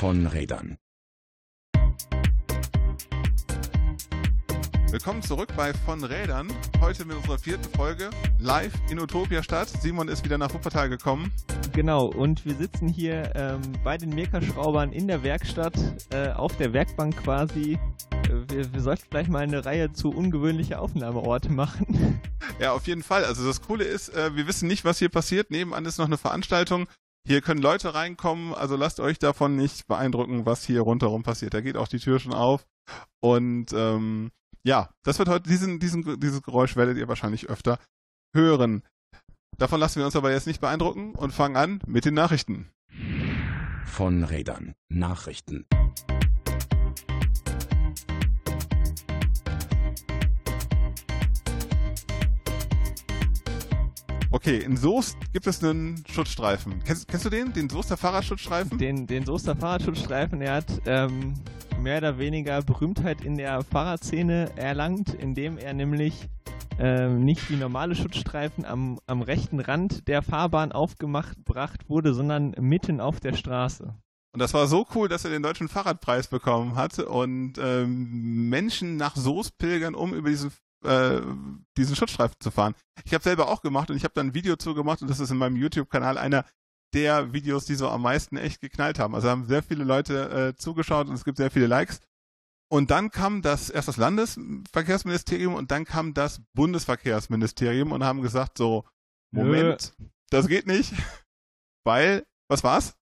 [0.00, 0.78] von Rädern.
[4.90, 6.50] Willkommen zurück bei Von Rädern.
[6.80, 8.08] Heute mit unserer vierten Folge
[8.38, 9.68] live in Utopia Stadt.
[9.68, 11.30] Simon ist wieder nach Wuppertal gekommen.
[11.74, 15.74] Genau, und wir sitzen hier ähm, bei den Mirka-Schraubern in der Werkstatt,
[16.14, 17.78] äh, auf der Werkbank quasi.
[18.24, 22.22] Äh, wir, wir sollten gleich mal eine Reihe zu ungewöhnliche Aufnahmeorte machen.
[22.58, 23.26] Ja, auf jeden Fall.
[23.26, 25.50] Also das Coole ist, äh, wir wissen nicht, was hier passiert.
[25.50, 26.88] Nebenan ist noch eine Veranstaltung.
[27.30, 31.54] Hier können Leute reinkommen, also lasst euch davon nicht beeindrucken, was hier rundherum passiert.
[31.54, 32.66] Da geht auch die Tür schon auf.
[33.20, 34.32] Und ähm,
[34.64, 37.78] ja, das wird heute, diesen, diesen, dieses Geräusch werdet ihr wahrscheinlich öfter
[38.34, 38.82] hören.
[39.58, 42.68] Davon lassen wir uns aber jetzt nicht beeindrucken und fangen an mit den Nachrichten.
[43.84, 44.74] Von Rädern.
[44.88, 45.66] Nachrichten.
[54.32, 56.84] Okay, in Soest gibt es einen Schutzstreifen.
[56.84, 57.52] Kennst, kennst du den?
[57.52, 58.78] Den Soester Fahrradschutzstreifen?
[58.78, 61.34] Den, den Soester Fahrradschutzstreifen, der hat ähm,
[61.80, 66.28] mehr oder weniger Berühmtheit in der Fahrradszene erlangt, indem er nämlich
[66.78, 72.54] ähm, nicht wie normale Schutzstreifen am, am rechten Rand der Fahrbahn aufgemacht gebracht wurde, sondern
[72.60, 73.96] mitten auf der Straße.
[74.32, 78.96] Und das war so cool, dass er den deutschen Fahrradpreis bekommen hat und ähm, Menschen
[78.96, 80.52] nach Soest pilgern, um über diesen
[80.84, 81.20] äh,
[81.76, 82.74] diesen Schutzstreifen zu fahren.
[83.04, 85.30] Ich habe selber auch gemacht und ich habe dann ein Video zugemacht und das ist
[85.30, 86.44] in meinem YouTube-Kanal einer
[86.92, 89.14] der Videos, die so am meisten echt geknallt haben.
[89.14, 92.00] Also haben sehr viele Leute äh, zugeschaut und es gibt sehr viele Likes.
[92.72, 98.58] Und dann kam das erst das Landesverkehrsministerium und dann kam das Bundesverkehrsministerium und haben gesagt
[98.58, 98.84] so,
[99.32, 100.06] Moment, Nö.
[100.30, 100.92] das geht nicht,
[101.84, 102.94] weil, was war's?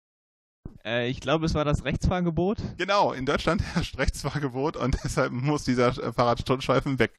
[0.85, 2.59] Äh, ich glaube, es war das Rechtsfahrgebot.
[2.79, 7.15] Genau, in Deutschland herrscht Rechtsfahrgebot und deshalb muss dieser Fahrradstreifen weg.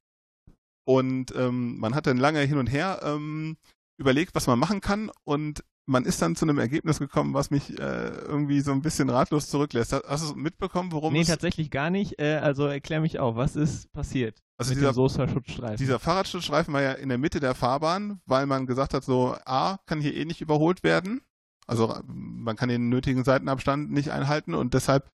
[0.90, 3.58] Und ähm, man hat dann lange hin und her ähm,
[4.00, 7.78] überlegt, was man machen kann und man ist dann zu einem Ergebnis gekommen, was mich
[7.78, 9.94] äh, irgendwie so ein bisschen ratlos zurücklässt.
[9.94, 11.28] Hast du mitbekommen, worum nee, es...
[11.28, 12.20] Nee, tatsächlich gar nicht.
[12.20, 15.78] Äh, also erklär mich auch, was ist passiert also mit dieser, dem Schutzstreifen?
[15.78, 19.78] Dieser Fahrradschutzstreifen war ja in der Mitte der Fahrbahn, weil man gesagt hat, so A,
[19.86, 21.22] kann hier eh nicht überholt werden.
[21.68, 25.12] Also man kann den nötigen Seitenabstand nicht einhalten und deshalb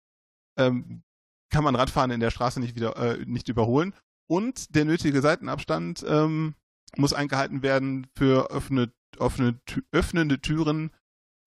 [0.56, 1.02] ähm,
[1.50, 3.96] kann man Radfahren in der Straße nicht wieder äh, nicht überholen
[4.28, 6.56] und der nötige Seitenabstand ähm,
[6.98, 9.60] muss eingehalten werden für offene, offene,
[9.92, 10.92] öffnende Türen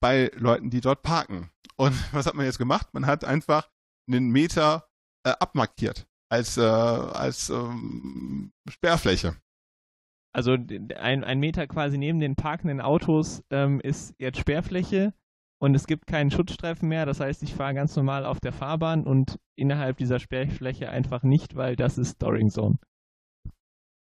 [0.00, 1.50] bei Leuten, die dort parken.
[1.76, 2.88] Und was hat man jetzt gemacht?
[2.92, 3.70] Man hat einfach
[4.08, 4.88] einen Meter
[5.24, 9.36] äh, abmarkiert als, äh, als ähm, Sperrfläche.
[10.32, 15.14] Also ein, ein Meter quasi neben den parkenden Autos ähm, ist jetzt Sperrfläche
[15.66, 17.06] und es gibt keinen Schutzstreifen mehr.
[17.06, 21.56] Das heißt, ich fahre ganz normal auf der Fahrbahn und innerhalb dieser Sperrfläche einfach nicht,
[21.56, 22.78] weil das ist Storing Zone.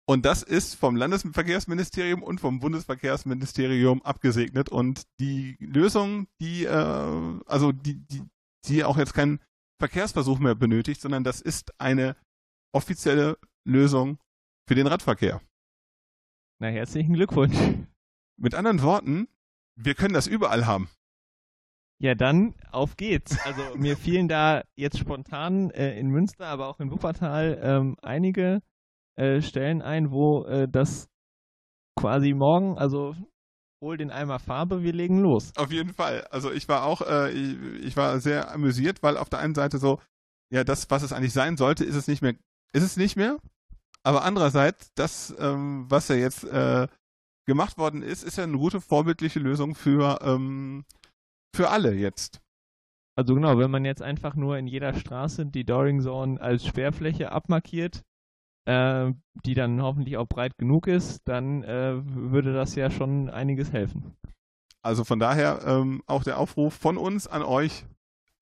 [0.06, 4.68] Und das ist vom Landesverkehrsministerium und vom Bundesverkehrsministerium abgesegnet.
[4.68, 8.24] Und die Lösung, die, äh, also die, die,
[8.68, 9.40] die auch jetzt keinen
[9.80, 12.18] Verkehrsversuch mehr benötigt, sondern das ist eine
[12.74, 14.19] offizielle Lösung
[14.68, 15.41] für den Radverkehr.
[16.59, 17.56] Na, herzlichen Glückwunsch.
[18.38, 19.30] Mit anderen Worten,
[19.75, 20.90] wir können das überall haben.
[22.03, 23.40] Ja, dann auf geht's.
[23.46, 28.62] Also mir fielen da jetzt spontan äh, in Münster, aber auch in Wuppertal ähm, einige
[29.16, 31.08] äh, Stellen ein, wo äh, das
[31.97, 33.16] quasi morgen, also
[33.81, 35.53] hol den Eimer Farbe, wir legen los.
[35.56, 36.28] Auf jeden Fall.
[36.30, 39.78] Also ich war auch, äh, ich, ich, war sehr amüsiert, weil auf der einen Seite
[39.78, 40.02] so,
[40.52, 42.34] ja, das, was es eigentlich sein sollte, ist es nicht mehr,
[42.74, 43.38] ist es nicht mehr.
[44.03, 46.86] Aber andererseits, das, ähm, was ja jetzt äh,
[47.47, 50.84] gemacht worden ist, ist ja eine gute vorbildliche Lösung für ähm,
[51.56, 52.41] für alle jetzt.
[53.16, 57.31] Also genau, wenn man jetzt einfach nur in jeder Straße die Doring Zone als Sperrfläche
[57.31, 58.03] abmarkiert,
[58.66, 59.12] äh,
[59.46, 64.16] die dann hoffentlich auch breit genug ist, dann äh, würde das ja schon einiges helfen.
[64.81, 67.86] Also von daher ähm, auch der Aufruf von uns an euch,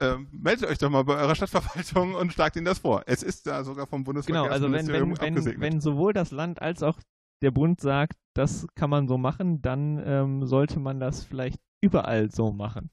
[0.02, 3.04] ähm, meldet euch doch mal bei eurer Stadtverwaltung und schlagt ihnen das vor.
[3.06, 6.62] Es ist da sogar vom Bundesverkehrsministerium genau, also wenn, wenn, wenn, wenn sowohl das Land
[6.62, 6.98] als auch
[7.44, 12.32] der Bund sagt, das kann man so machen, dann ähm, sollte man das vielleicht überall
[12.32, 12.90] so machen.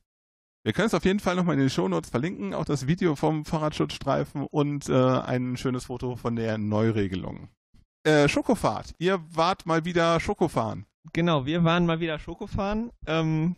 [0.68, 3.46] Wir können es auf jeden Fall nochmal in den Shownotes verlinken, auch das Video vom
[3.46, 7.48] Fahrradschutzstreifen und äh, ein schönes Foto von der Neuregelung.
[8.04, 8.94] Äh, Schokofahrt.
[8.98, 10.84] Ihr wart mal wieder Schokofahren.
[11.14, 12.90] Genau, wir waren mal wieder Schokofahren.
[13.06, 13.56] Ähm,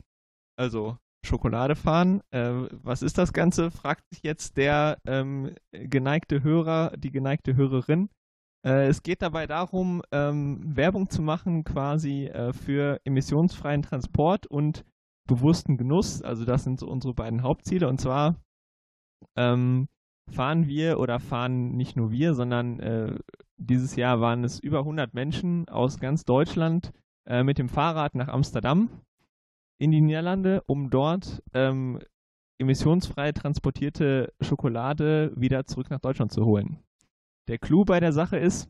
[0.55, 2.23] also Schokolade fahren.
[2.31, 3.73] Äh, was ist das Ganze?
[3.73, 8.09] fragt sich jetzt der ähm, geneigte Hörer, die geneigte Hörerin.
[8.65, 14.85] Äh, es geht dabei darum, ähm, Werbung zu machen quasi äh, für emissionsfreien Transport und
[15.31, 16.23] bewussten Genuss.
[16.23, 17.88] Also das sind so unsere beiden Hauptziele.
[17.88, 18.37] Und zwar
[19.37, 19.88] ähm,
[20.29, 23.19] fahren wir oder fahren nicht nur wir, sondern äh,
[23.56, 26.93] dieses Jahr waren es über 100 Menschen aus ganz Deutschland
[27.27, 28.91] äh, mit dem Fahrrad nach Amsterdam
[29.79, 32.00] in die Niederlande, um dort ähm,
[32.59, 36.83] emissionsfrei transportierte Schokolade wieder zurück nach Deutschland zu holen.
[37.49, 38.69] Der Clou bei der Sache ist,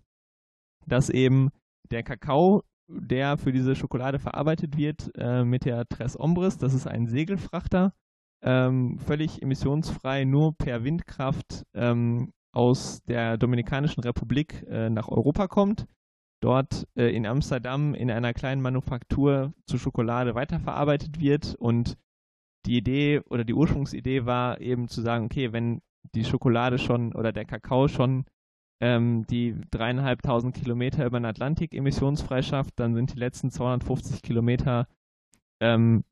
[0.86, 1.50] dass eben
[1.90, 6.86] der Kakao, der für diese Schokolade verarbeitet wird, äh, mit der Tres Ombres, das ist
[6.86, 7.92] ein Segelfrachter,
[8.42, 15.86] ähm, völlig emissionsfrei nur per Windkraft ähm, aus der Dominikanischen Republik äh, nach Europa kommt,
[16.42, 21.54] dort äh, in Amsterdam in einer kleinen Manufaktur zu Schokolade weiterverarbeitet wird.
[21.54, 21.96] Und
[22.66, 25.80] die Idee oder die Ursprungsidee war eben zu sagen, okay, wenn
[26.14, 28.24] die Schokolade schon oder der Kakao schon
[28.80, 34.88] ähm, die dreieinhalbtausend Kilometer über den Atlantik emissionsfrei schafft, dann sind die letzten 250 Kilometer
[35.60, 36.04] ähm,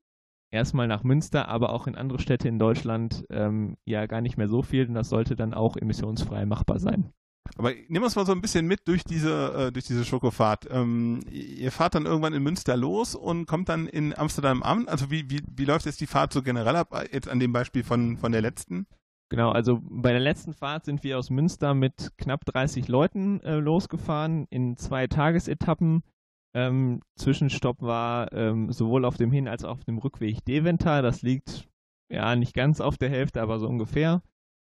[0.51, 4.49] erstmal nach Münster, aber auch in andere Städte in Deutschland ähm, ja gar nicht mehr
[4.49, 7.11] so viel und das sollte dann auch emissionsfrei machbar sein.
[7.57, 10.67] Aber nehmen wir es mal so ein bisschen mit durch diese, äh, durch diese Schokofahrt.
[10.69, 14.87] Ähm, ihr fahrt dann irgendwann in Münster los und kommt dann in Amsterdam an.
[14.87, 17.83] Also wie, wie, wie läuft jetzt die Fahrt so generell ab, jetzt an dem Beispiel
[17.83, 18.85] von, von der letzten?
[19.29, 23.57] Genau, also bei der letzten Fahrt sind wir aus Münster mit knapp 30 Leuten äh,
[23.57, 26.01] losgefahren in zwei Tagesetappen.
[26.55, 31.03] Ähm, Zwischenstopp war ähm, sowohl auf dem Hin- als auch auf dem Rückweg Deventer.
[31.03, 31.67] Das liegt
[32.11, 34.23] ja nicht ganz auf der Hälfte, aber so ungefähr.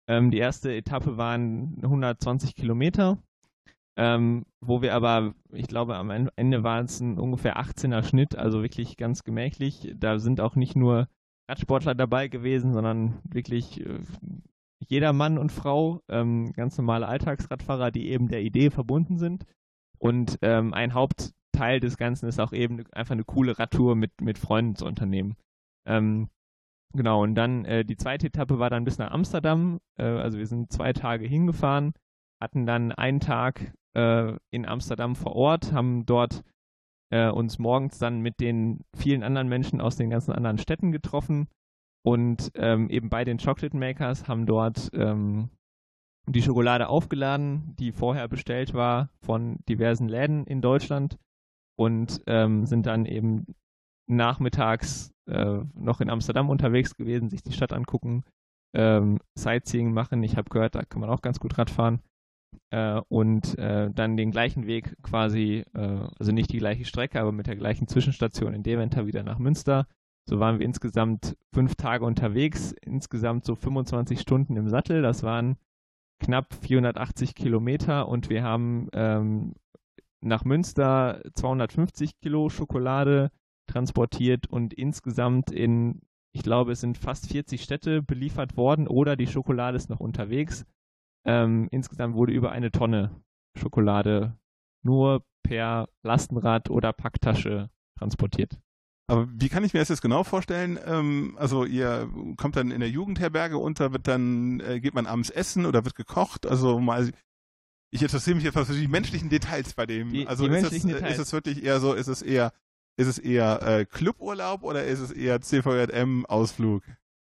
[0.07, 3.17] Ähm, die erste Etappe waren 120 Kilometer,
[3.97, 8.62] ähm, wo wir aber, ich glaube, am Ende war es ein ungefähr 18er Schnitt, also
[8.62, 9.95] wirklich ganz gemächlich.
[9.97, 11.09] Da sind auch nicht nur
[11.49, 14.01] Radsportler dabei gewesen, sondern wirklich äh,
[14.81, 19.44] jeder Mann und Frau, ähm, ganz normale Alltagsradfahrer, die eben der Idee verbunden sind.
[19.99, 24.38] Und ähm, ein Hauptteil des Ganzen ist auch eben einfach eine coole Radtour mit, mit
[24.38, 25.37] Freunden zu unternehmen.
[25.87, 26.29] Ähm,
[26.93, 29.81] Genau, und dann äh, die zweite Etappe war dann bis nach Amsterdam.
[29.97, 31.93] Äh, also wir sind zwei Tage hingefahren,
[32.41, 36.43] hatten dann einen Tag äh, in Amsterdam vor Ort, haben dort
[37.11, 41.49] äh, uns morgens dann mit den vielen anderen Menschen aus den ganzen anderen Städten getroffen
[42.02, 45.50] und ähm, eben bei den Chocolate Makers haben dort ähm,
[46.26, 51.19] die Schokolade aufgeladen, die vorher bestellt war von diversen Läden in Deutschland
[51.76, 53.47] und ähm, sind dann eben
[54.08, 58.25] nachmittags äh, noch in Amsterdam unterwegs gewesen, sich die Stadt angucken,
[58.75, 60.23] ähm, Sightseeing machen.
[60.23, 62.00] Ich habe gehört, da kann man auch ganz gut Radfahren.
[62.70, 67.32] Äh, und äh, dann den gleichen Weg quasi, äh, also nicht die gleiche Strecke, aber
[67.32, 69.87] mit der gleichen Zwischenstation in Deventer wieder nach Münster.
[70.31, 75.03] So waren wir insgesamt fünf Tage unterwegs, insgesamt so 25 Stunden im Sattel.
[75.03, 75.56] Das waren
[76.21, 79.55] knapp 480 Kilometer und wir haben ähm,
[80.21, 83.32] nach Münster 250 Kilo Schokolade
[83.67, 86.00] transportiert und insgesamt in,
[86.33, 90.65] ich glaube, es sind fast 40 Städte beliefert worden oder die Schokolade ist noch unterwegs.
[91.26, 93.21] Ähm, insgesamt wurde über eine Tonne
[93.59, 94.38] Schokolade
[94.85, 97.69] nur per Lastenrad oder Packtasche
[97.99, 98.61] transportiert.
[99.11, 100.79] Aber wie kann ich mir das jetzt genau vorstellen?
[100.87, 105.31] Ähm, also ihr kommt dann in der Jugendherberge unter, wird dann, äh, geht man abends
[105.31, 106.47] essen oder wird gekocht?
[106.47, 107.11] Also mal,
[107.91, 110.12] ich interessiere mich jetzt für die menschlichen Details bei dem.
[110.12, 112.53] Die, also die ist, es, ist es wirklich eher so, ist es eher
[112.97, 116.83] ist es eher äh, Cluburlaub oder ist es eher CVJM-Ausflug?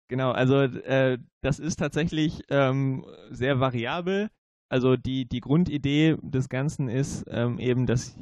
[0.08, 4.30] Genau, also äh, das ist tatsächlich ähm, sehr variabel.
[4.70, 8.16] Also die, die Grundidee des Ganzen ist ähm, eben, dass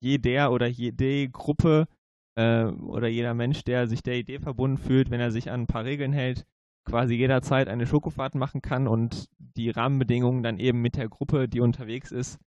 [0.00, 1.86] jeder oder jede Gruppe
[2.36, 5.66] äh, oder jeder Mensch, der sich der Idee verbunden fühlt, wenn er sich an ein
[5.66, 6.44] paar Regeln hält,
[6.84, 11.60] quasi jederzeit eine Schokofahrt machen kann und die Rahmenbedingungen dann eben mit der Gruppe, die
[11.60, 12.38] unterwegs ist,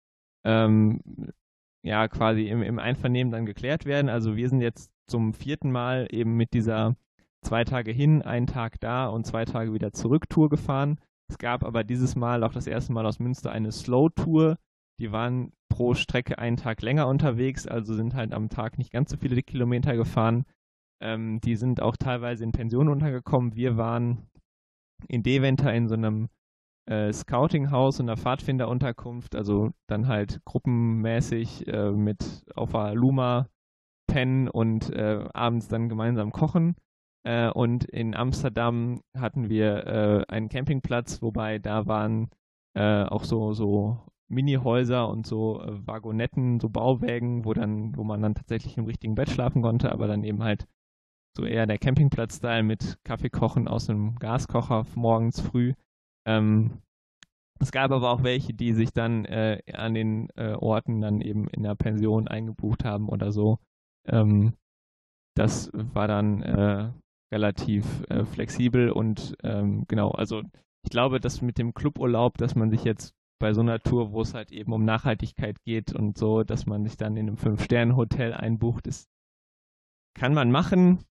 [0.44, 1.00] ähm,
[1.82, 4.08] ja quasi im, im Einvernehmen dann geklärt werden.
[4.08, 6.96] Also wir sind jetzt zum vierten Mal eben mit dieser
[7.42, 10.98] zwei Tage hin, einen Tag da und zwei Tage wieder zurück Tour gefahren.
[11.28, 14.56] Es gab aber dieses Mal auch das erste Mal aus Münster eine Slow-Tour.
[15.00, 19.10] Die waren pro Strecke einen Tag länger unterwegs, also sind halt am Tag nicht ganz
[19.10, 20.44] so viele Kilometer gefahren.
[21.02, 23.56] Ähm, die sind auch teilweise in Pensionen untergekommen.
[23.56, 24.30] Wir waren
[25.08, 26.28] in Deventer in so einem
[26.88, 33.48] äh, Scouting-Haus und einer Pfadfinderunterkunft, also dann halt gruppenmäßig äh, mit auf der Luma
[34.06, 36.76] pennen und äh, abends dann gemeinsam kochen.
[37.26, 42.28] Äh, und in Amsterdam hatten wir äh, einen Campingplatz, wobei da waren
[42.76, 43.98] äh, auch so, so
[44.34, 49.30] Mini-Häuser und so Wagonetten, so Bauwägen, wo dann, wo man dann tatsächlich im richtigen Bett
[49.30, 50.66] schlafen konnte, aber dann eben halt
[51.36, 55.74] so eher der Campingplatz-Style mit Kaffee kochen aus einem Gaskocher morgens früh.
[56.26, 56.82] Ähm,
[57.60, 61.48] es gab aber auch welche, die sich dann äh, an den äh, Orten dann eben
[61.48, 63.58] in der Pension eingebucht haben oder so.
[64.06, 64.54] Ähm,
[65.36, 66.92] das war dann äh,
[67.32, 70.42] relativ äh, flexibel und ähm, genau, also
[70.84, 74.22] ich glaube, dass mit dem Cluburlaub, dass man sich jetzt bei so einer Tour, wo
[74.22, 78.32] es halt eben um Nachhaltigkeit geht und so, dass man sich dann in einem Fünf-Sterne-Hotel
[78.32, 79.08] einbucht, ist,
[80.14, 81.04] kann man machen,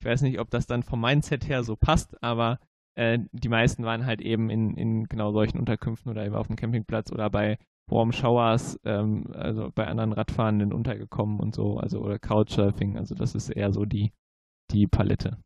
[0.00, 2.58] Ich weiß nicht, ob das dann vom Mindset her so passt, aber
[2.96, 6.56] äh, die meisten waren halt eben in, in genau solchen Unterkünften oder eben auf dem
[6.56, 12.18] Campingplatz oder bei Warm Showers, ähm, also bei anderen Radfahrenden untergekommen und so, also oder
[12.18, 14.12] Couchsurfing, also das ist eher so die,
[14.70, 15.38] die Palette.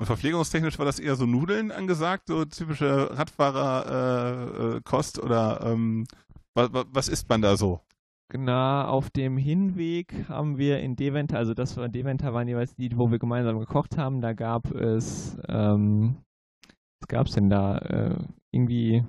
[0.00, 6.06] Und verpflegungstechnisch war das eher so Nudeln angesagt, so typische Radfahrerkost äh, äh, oder ähm,
[6.54, 7.80] was, was isst man da so?
[8.30, 12.96] Genau, auf dem Hinweg haben wir in Deventer, also das war Deventer waren jeweils die,
[12.96, 16.16] wo wir gemeinsam gekocht haben, da gab es, ähm,
[17.00, 17.76] was gab es denn da?
[17.76, 19.04] Äh, irgendwie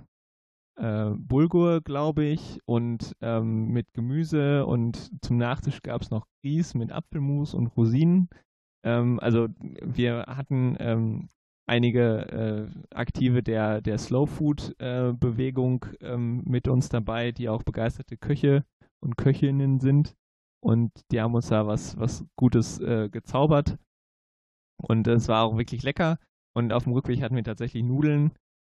[0.75, 6.74] äh, Bulgur, glaube ich, und ähm, mit Gemüse und zum Nachtisch gab es noch Grieß
[6.74, 8.27] mit Apfelmus und Rosinen.
[8.84, 11.30] Ähm, also wir hatten ähm,
[11.68, 18.18] einige äh, Aktive der, der Slow Food äh, ähm, mit uns dabei, die auch begeisterte
[18.18, 18.66] Köche
[19.00, 20.16] und Köchinnen sind.
[20.64, 23.78] Und die haben uns da was, was Gutes äh, gezaubert.
[24.82, 26.20] Und es war auch wirklich lecker.
[26.54, 28.32] Und auf dem Rückweg hatten wir tatsächlich Nudeln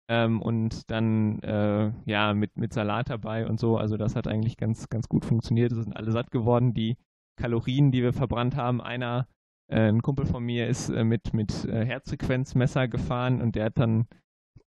[0.09, 3.79] ähm, und dann äh, ja mit, mit Salat dabei und so.
[3.79, 5.73] Also das hat eigentlich ganz, ganz gut funktioniert.
[5.73, 6.75] Es sind alle satt geworden.
[6.75, 6.99] Die
[7.37, 9.27] Kalorien, die wir verbrannt haben, einer,
[9.77, 14.07] ein Kumpel von mir ist äh, mit, mit äh, Herzfrequenzmesser gefahren und der hat dann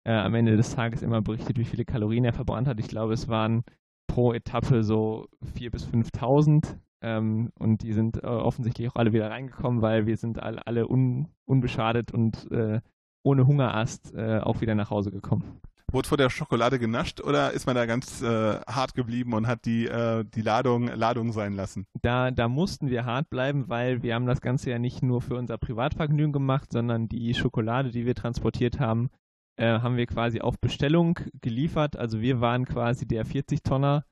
[0.03, 2.79] äh, am Ende des Tages immer berichtet, wie viele Kalorien er verbrannt hat.
[2.79, 3.63] Ich glaube, es waren
[4.08, 6.77] pro Etappe so 4.000 bis 5.000.
[7.01, 10.89] Ähm, und die sind äh, offensichtlich auch alle wieder reingekommen, weil wir sind alle, alle
[10.89, 12.82] un, unbeschadet und äh,
[13.24, 15.62] ohne Hungerast äh, auch wieder nach Hause gekommen.
[15.91, 19.65] Wurde vor der Schokolade genascht oder ist man da ganz äh, hart geblieben und hat
[19.65, 21.88] die, äh, die Ladung, Ladung sein lassen?
[22.01, 25.36] Da, da mussten wir hart bleiben, weil wir haben das Ganze ja nicht nur für
[25.36, 29.10] unser Privatvergnügen gemacht, sondern die Schokolade, die wir transportiert haben,
[29.58, 31.98] äh, haben wir quasi auf Bestellung geliefert.
[31.98, 34.05] Also wir waren quasi der 40-Tonner,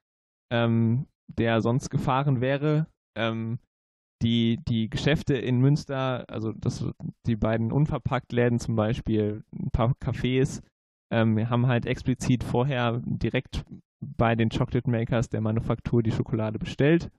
[0.51, 2.87] ähm, der sonst gefahren wäre.
[3.15, 3.59] Ähm,
[4.23, 6.85] die, die Geschäfte in Münster, also das,
[7.27, 10.63] die beiden Unverpackt-Läden zum Beispiel, ein paar Cafés,
[11.11, 13.65] ähm, haben halt explizit vorher direkt
[13.99, 17.09] bei den Chocolate Makers der Manufaktur die Schokolade bestellt.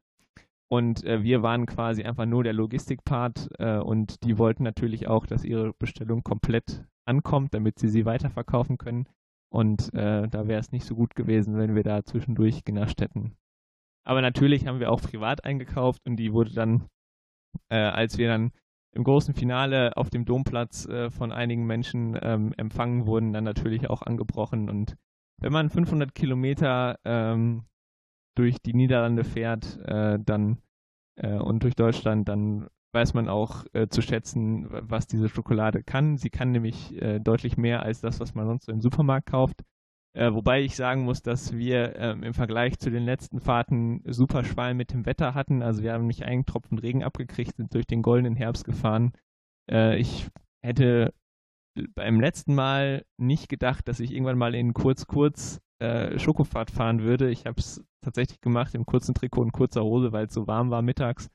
[0.71, 5.26] Und äh, wir waren quasi einfach nur der Logistikpart äh, und die wollten natürlich auch,
[5.26, 9.09] dass ihre Bestellung komplett ankommt, damit sie sie weiterverkaufen können.
[9.50, 13.35] Und äh, da wäre es nicht so gut gewesen, wenn wir da zwischendurch genascht hätten.
[14.04, 16.87] Aber natürlich haben wir auch privat eingekauft und die wurde dann,
[17.71, 18.52] äh, als wir dann
[18.92, 23.88] im großen Finale auf dem Domplatz äh, von einigen Menschen ähm, empfangen wurden, dann natürlich
[23.90, 24.68] auch angebrochen.
[24.68, 24.97] Und
[25.40, 27.64] wenn man 500 Kilometer ähm,
[28.35, 30.59] durch die Niederlande fährt, äh, dann
[31.16, 36.16] äh, und durch Deutschland, dann weiß man auch äh, zu schätzen, was diese Schokolade kann.
[36.16, 39.62] Sie kann nämlich äh, deutlich mehr als das, was man sonst so im Supermarkt kauft.
[40.18, 44.42] Äh, wobei ich sagen muss, dass wir ähm, im Vergleich zu den letzten Fahrten super
[44.42, 45.62] Schwein mit dem Wetter hatten.
[45.62, 49.12] Also wir haben nicht einen Tropfen Regen abgekriegt, sind durch den goldenen Herbst gefahren.
[49.70, 50.26] Äh, ich
[50.60, 51.14] hätte
[51.94, 57.30] beim letzten Mal nicht gedacht, dass ich irgendwann mal in kurz-kurz äh, Schokofahrt fahren würde.
[57.30, 60.70] Ich habe es tatsächlich gemacht im kurzen Trikot und kurzer Hose, weil es so warm
[60.70, 61.30] war mittags.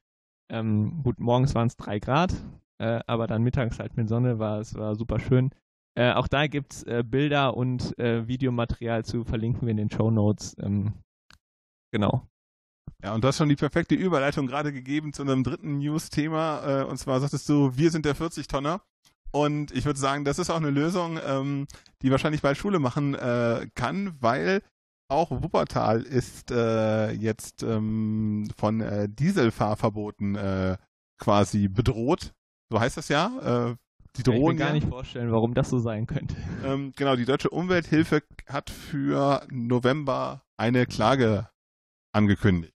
[0.51, 2.35] Ähm, gut, morgens waren es drei Grad,
[2.79, 5.51] äh, aber dann mittags halt mit Sonne war es war super schön.
[5.95, 9.91] Äh, auch da gibt es äh, Bilder und äh, Videomaterial zu, verlinken wir in den
[9.91, 10.55] Show Notes.
[10.59, 10.93] Ähm,
[11.91, 12.27] genau.
[13.03, 16.81] Ja, und du hast schon die perfekte Überleitung gerade gegeben zu einem dritten News-Thema.
[16.81, 18.81] Äh, und zwar sagtest du, wir sind der 40-Tonner.
[19.31, 21.67] Und ich würde sagen, das ist auch eine Lösung, ähm,
[22.01, 24.61] die wahrscheinlich bald Schule machen äh, kann, weil
[25.09, 30.77] auch Wuppertal ist jetzt ähm, von Dieselfahrverboten
[31.19, 32.33] quasi bedroht.
[32.71, 33.75] So heißt das ja
[34.17, 34.37] die drohen.
[34.37, 36.35] Ich kann mir gar nicht vorstellen, warum das so sein könnte.
[36.63, 41.49] Ähm, genau, die Deutsche Umwelthilfe hat für November eine Klage
[42.13, 42.73] angekündigt.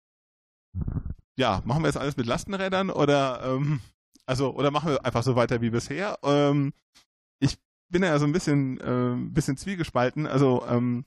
[1.39, 3.81] Ja, machen wir jetzt alles mit Lastenrädern oder ähm,
[4.27, 6.19] also oder machen wir einfach so weiter wie bisher?
[6.23, 6.75] Ähm,
[7.41, 7.57] ich
[7.91, 10.27] bin ja so ein bisschen äh, bisschen zwiegespalten.
[10.27, 11.07] Also ähm,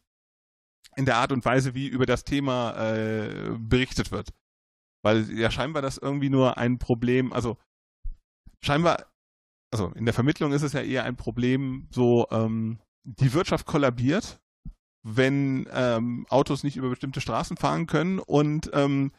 [0.95, 4.33] in der Art und Weise, wie über das Thema äh, berichtet wird.
[5.03, 7.57] Weil ja scheinbar das irgendwie nur ein Problem, also
[8.63, 9.10] scheinbar
[9.71, 14.39] also in der Vermittlung ist es ja eher ein Problem, so ähm, die Wirtschaft kollabiert,
[15.03, 19.11] wenn ähm, Autos nicht über bestimmte Straßen fahren können und ähm,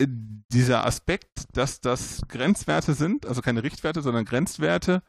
[0.00, 5.02] dieser Aspekt, dass das Grenzwerte sind, also keine Richtwerte, sondern Grenzwerte,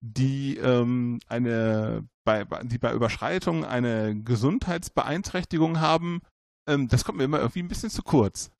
[0.00, 6.20] die ähm, eine bei, die bei Überschreitung eine Gesundheitsbeeinträchtigung haben,
[6.68, 8.50] ähm, das kommt mir immer irgendwie ein bisschen zu kurz.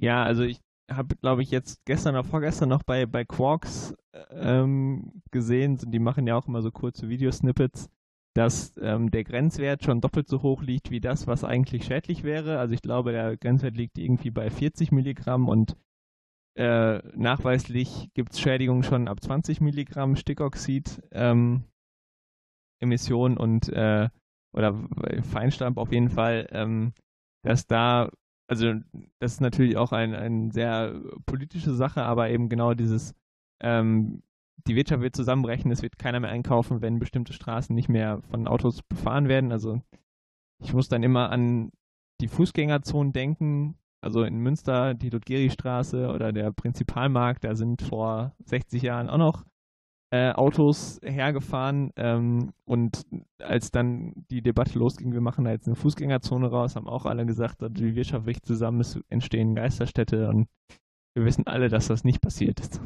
[0.00, 3.94] Ja, also ich habe, glaube ich, jetzt gestern oder vorgestern noch bei, bei Quarks
[4.30, 7.88] ähm, gesehen, die machen ja auch immer so kurze Videosnippets,
[8.34, 12.58] dass ähm, der Grenzwert schon doppelt so hoch liegt wie das, was eigentlich schädlich wäre.
[12.58, 15.76] Also ich glaube, der Grenzwert liegt irgendwie bei 40 Milligramm und
[16.56, 21.64] äh, nachweislich gibt es Schädigungen schon ab 20 Milligramm Stickoxid ähm,
[22.80, 24.08] Emission und äh,
[24.52, 24.74] oder
[25.22, 26.92] Feinstaub auf jeden Fall, ähm,
[27.44, 28.10] dass da,
[28.48, 28.74] also
[29.20, 33.14] das ist natürlich auch eine ein sehr politische Sache, aber eben genau dieses,
[33.60, 34.22] ähm,
[34.66, 38.48] die Wirtschaft wird zusammenbrechen, es wird keiner mehr einkaufen, wenn bestimmte Straßen nicht mehr von
[38.48, 39.52] Autos befahren werden.
[39.52, 39.80] Also
[40.60, 41.70] ich muss dann immer an
[42.20, 48.82] die Fußgängerzonen denken, also in Münster die Ludgeri-Straße oder der Prinzipalmarkt, da sind vor 60
[48.82, 49.44] Jahren auch noch
[50.10, 51.92] äh, Autos hergefahren.
[51.96, 53.06] Ähm, und
[53.38, 57.26] als dann die Debatte losging, wir machen da jetzt eine Fußgängerzone raus, haben auch alle
[57.26, 60.48] gesagt, die Wirtschaft bricht zusammen, es entstehen Geisterstädte und
[61.14, 62.80] wir wissen alle, dass das nicht passiert ist.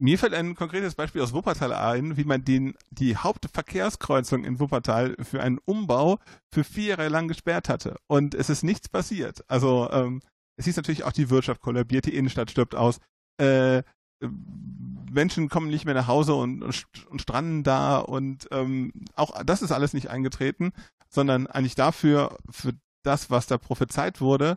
[0.00, 5.14] Mir fällt ein konkretes Beispiel aus Wuppertal ein, wie man den, die Hauptverkehrskreuzung in Wuppertal
[5.20, 6.18] für einen Umbau
[6.52, 7.96] für vier Jahre lang gesperrt hatte.
[8.08, 9.44] Und es ist nichts passiert.
[9.48, 10.20] Also ähm,
[10.56, 12.98] es ist natürlich auch die Wirtschaft kollabiert, die Innenstadt stirbt aus.
[13.40, 13.82] Äh,
[14.20, 19.62] Menschen kommen nicht mehr nach Hause und, und, und stranden da und ähm, auch das
[19.62, 20.72] ist alles nicht eingetreten,
[21.08, 24.56] sondern eigentlich dafür, für das, was da prophezeit wurde,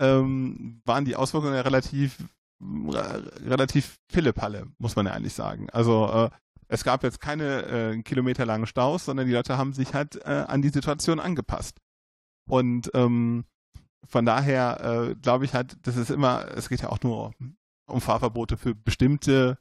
[0.00, 2.18] ähm, waren die Auswirkungen ja relativ
[3.44, 5.68] relativ Pillepalle, muss man ja eigentlich sagen.
[5.70, 6.30] Also äh,
[6.68, 10.62] es gab jetzt keine äh, kilometerlangen Staus, sondern die Leute haben sich halt äh, an
[10.62, 11.78] die Situation angepasst.
[12.48, 13.44] Und ähm,
[14.04, 17.32] von daher äh, glaube ich halt, das ist immer, es geht ja auch nur
[17.86, 19.58] um Fahrverbote für bestimmte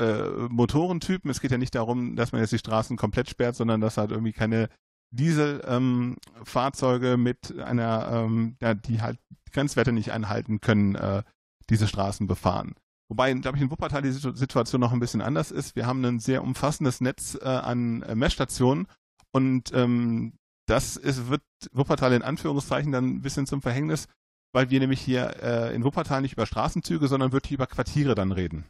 [0.00, 1.30] äh, Motorentypen.
[1.30, 4.10] Es geht ja nicht darum, dass man jetzt die Straßen komplett sperrt, sondern dass halt
[4.10, 4.68] irgendwie keine
[5.10, 9.18] Dieselfahrzeuge ähm, mit einer, ähm, ja, die halt
[9.52, 11.22] Grenzwerte nicht einhalten können, äh,
[11.70, 12.74] diese Straßen befahren.
[13.08, 15.76] Wobei, glaube ich, in Wuppertal die Situation noch ein bisschen anders ist.
[15.76, 18.86] Wir haben ein sehr umfassendes Netz äh, an äh, Messstationen
[19.30, 20.34] und ähm,
[20.66, 21.42] das ist, wird
[21.72, 24.08] Wuppertal in Anführungszeichen dann ein bisschen zum Verhängnis,
[24.54, 28.32] weil wir nämlich hier äh, in Wuppertal nicht über Straßenzüge, sondern wirklich über Quartiere dann
[28.32, 28.64] reden.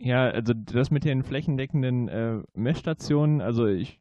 [0.00, 4.00] Ja, also das mit den flächendeckenden äh, Messstationen, also ich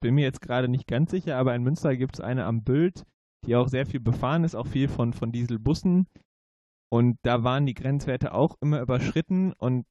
[0.00, 3.04] bin mir jetzt gerade nicht ganz sicher, aber in Münster gibt es eine am Bild,
[3.46, 6.06] die auch sehr viel befahren ist, auch viel von, von Dieselbussen.
[6.90, 9.86] Und da waren die Grenzwerte auch immer überschritten und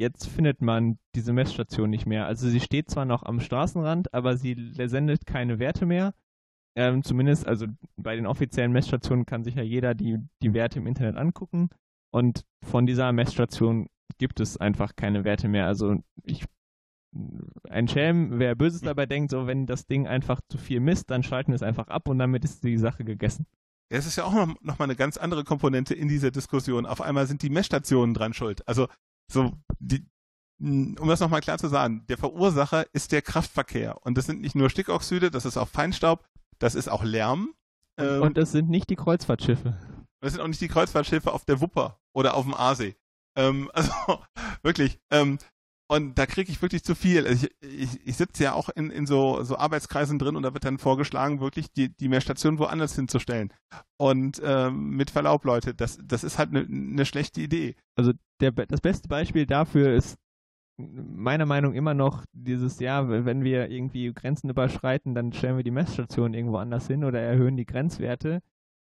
[0.00, 2.26] jetzt findet man diese Messstation nicht mehr.
[2.26, 6.14] Also sie steht zwar noch am Straßenrand, aber sie sendet keine Werte mehr.
[6.74, 10.86] Ähm, zumindest, also bei den offiziellen Messstationen kann sich ja jeder die, die Werte im
[10.86, 11.68] Internet angucken.
[12.10, 15.66] Und von dieser Messstation gibt es einfach keine Werte mehr.
[15.66, 16.44] Also ich
[17.68, 21.22] ein Schelm, wer Böses dabei denkt, so wenn das Ding einfach zu viel misst, dann
[21.22, 23.46] schalten wir es einfach ab und damit ist die Sache gegessen.
[23.90, 26.86] Es ist ja auch noch, noch mal eine ganz andere Komponente in dieser Diskussion.
[26.86, 28.66] Auf einmal sind die Messstationen dran schuld.
[28.66, 28.88] Also
[29.30, 30.06] so die,
[30.58, 33.98] um das nochmal klar zu sagen, der Verursacher ist der Kraftverkehr.
[34.06, 36.24] Und das sind nicht nur Stickoxide, das ist auch Feinstaub,
[36.62, 37.54] das ist auch Lärm.
[37.98, 39.76] Ähm, und das sind nicht die Kreuzfahrtschiffe.
[40.20, 42.96] Das sind auch nicht die Kreuzfahrtschiffe auf der Wupper oder auf dem Aasee.
[43.36, 43.92] Ähm, also
[44.62, 45.00] wirklich.
[45.10, 45.38] Ähm,
[45.88, 47.26] und da kriege ich wirklich zu viel.
[47.26, 50.54] Also ich, ich, ich sitze ja auch in, in so, so Arbeitskreisen drin und da
[50.54, 53.52] wird dann vorgeschlagen, wirklich die, die Mehrstation woanders hinzustellen.
[53.98, 57.74] Und ähm, mit Verlaub, Leute, das, das ist halt eine ne schlechte Idee.
[57.94, 60.16] Also der, das beste Beispiel dafür ist
[60.90, 65.70] meiner Meinung immer noch dieses, ja, wenn wir irgendwie Grenzen überschreiten, dann stellen wir die
[65.70, 68.42] Messstation irgendwo anders hin oder erhöhen die Grenzwerte.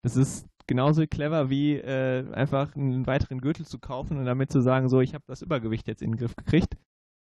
[0.03, 4.61] Das ist genauso clever wie äh, einfach einen weiteren Gürtel zu kaufen und damit zu
[4.61, 6.75] sagen, so, ich habe das Übergewicht jetzt in den Griff gekriegt.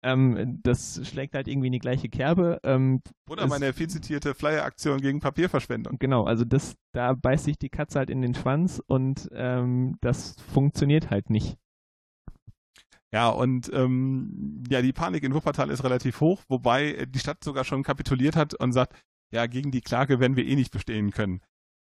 [0.02, 2.58] Ähm, das schlägt halt irgendwie in die gleiche Kerbe.
[2.62, 5.98] Ähm, Oder meine viel zitierte Flyer-Aktion gegen Papierverschwendung.
[5.98, 10.36] Genau, also das, da beißt sich die Katze halt in den Schwanz und ähm, das
[10.52, 11.58] funktioniert halt nicht.
[13.12, 17.64] Ja, und ähm, ja, die Panik in Wuppertal ist relativ hoch, wobei die Stadt sogar
[17.64, 18.94] schon kapituliert hat und sagt,
[19.32, 21.40] ja, gegen die Klage werden wir eh nicht bestehen können.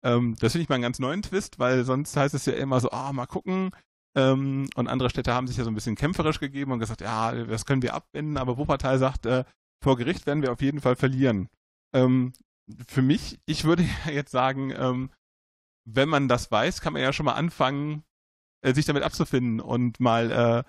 [0.04, 2.80] Ähm, das finde ich mal einen ganz neuen Twist, weil sonst heißt es ja immer
[2.80, 3.72] so, ah, mal gucken.
[4.16, 7.32] Ähm, und andere Städte haben sich ja so ein bisschen kämpferisch gegeben und gesagt, ja,
[7.32, 9.46] das können wir abwenden, aber Wuppertal sagt, äh,
[9.84, 11.50] vor Gericht werden wir auf jeden Fall verlieren.
[11.94, 12.34] Ähm,
[12.88, 15.12] für mich, ich würde ja jetzt sagen, ähm,
[15.86, 18.04] wenn man das weiß, kann man ja schon mal anfangen,
[18.62, 20.64] äh, sich damit abzufinden und mal äh,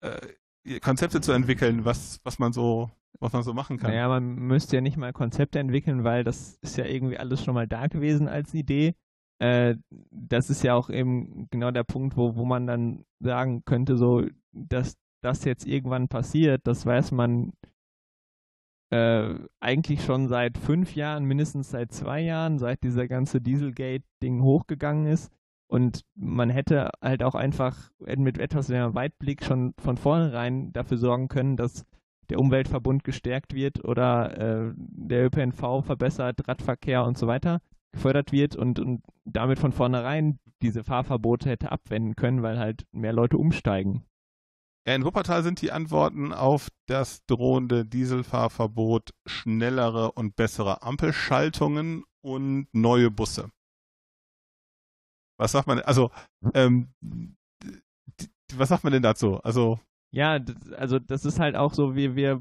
[0.00, 3.90] äh, Konzepte zu entwickeln, was, was man so was man so machen kann.
[3.90, 7.54] Naja, man müsste ja nicht mal Konzepte entwickeln, weil das ist ja irgendwie alles schon
[7.54, 8.94] mal da gewesen als Idee.
[9.40, 9.76] Äh,
[10.10, 14.24] das ist ja auch eben genau der Punkt, wo, wo man dann sagen könnte, so,
[14.52, 17.52] dass das jetzt irgendwann passiert, das weiß man
[18.90, 25.06] äh, eigentlich schon seit fünf Jahren, mindestens seit zwei Jahren, seit dieser ganze Dieselgate-Ding hochgegangen
[25.06, 25.32] ist.
[25.68, 31.28] Und man hätte halt auch einfach mit etwas mehr Weitblick schon von vornherein dafür sorgen
[31.28, 31.84] können, dass
[32.30, 37.60] der Umweltverbund gestärkt wird oder äh, der ÖPNV verbessert, Radverkehr und so weiter
[37.92, 43.12] gefördert wird und, und damit von vornherein diese Fahrverbote hätte abwenden können, weil halt mehr
[43.12, 44.04] Leute umsteigen.
[44.84, 53.10] In Wuppertal sind die Antworten auf das drohende Dieselfahrverbot schnellere und bessere Ampelschaltungen und neue
[53.10, 53.50] Busse.
[55.38, 55.78] Was sagt man?
[55.80, 56.10] Also,
[56.54, 56.88] ähm,
[58.54, 59.38] was sagt man denn dazu?
[59.42, 59.78] Also,
[60.10, 60.38] ja,
[60.76, 62.40] also das ist halt auch so, wir, wir,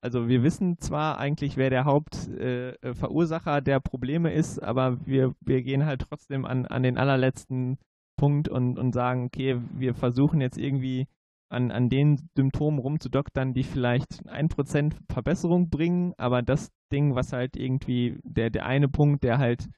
[0.00, 5.62] also wir wissen zwar eigentlich, wer der Hauptverursacher äh, der Probleme ist, aber wir, wir
[5.62, 7.78] gehen halt trotzdem an, an den allerletzten
[8.16, 11.06] Punkt und, und sagen, okay, wir versuchen jetzt irgendwie
[11.50, 17.34] an, an den Symptomen rumzudoktern, die vielleicht ein Prozent Verbesserung bringen, aber das Ding, was
[17.34, 19.68] halt irgendwie der, der eine Punkt, der halt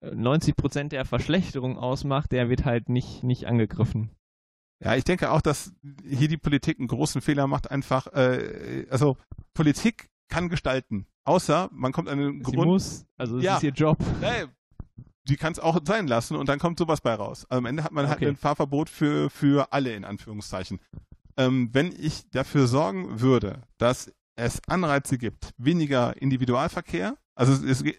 [0.00, 4.10] 90 Prozent der Verschlechterung ausmacht, der wird halt nicht, nicht angegriffen.
[4.82, 5.72] Ja, ich denke auch, dass
[6.04, 7.70] hier die Politik einen großen Fehler macht.
[7.70, 9.16] Einfach, äh, also
[9.54, 12.68] Politik kann gestalten, außer man kommt an einen Sie Grund.
[12.68, 13.98] muss, also das ja, ist ihr Job.
[14.20, 14.46] Nee,
[15.28, 17.44] die kann es auch sein lassen und dann kommt sowas bei raus.
[17.48, 18.26] Also am Ende hat man halt okay.
[18.26, 20.80] halt ein Fahrverbot für, für alle in Anführungszeichen.
[21.36, 27.94] Ähm, wenn ich dafür sorgen würde, dass es Anreize gibt, weniger Individualverkehr, also es, es,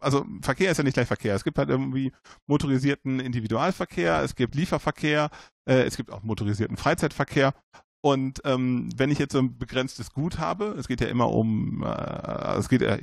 [0.00, 1.34] also Verkehr ist ja nicht gleich Verkehr.
[1.34, 2.12] Es gibt halt irgendwie
[2.46, 5.30] motorisierten Individualverkehr, es gibt Lieferverkehr,
[5.68, 7.54] äh, es gibt auch motorisierten Freizeitverkehr.
[8.02, 11.82] Und ähm, wenn ich jetzt so ein begrenztes Gut habe, es geht ja immer um,
[11.82, 12.98] äh, es geht ja,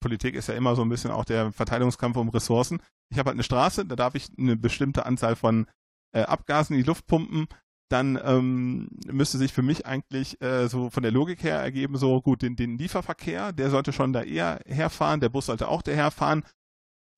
[0.00, 2.80] Politik ist ja immer so ein bisschen auch der Verteilungskampf um Ressourcen.
[3.10, 5.66] Ich habe halt eine Straße, da darf ich eine bestimmte Anzahl von
[6.14, 7.46] äh, Abgasen in die Luft pumpen
[7.88, 12.20] dann ähm, müsste sich für mich eigentlich äh, so von der Logik her ergeben, so
[12.22, 16.44] gut, den, den Lieferverkehr, der sollte schon da eher herfahren, der Bus sollte auch daherfahren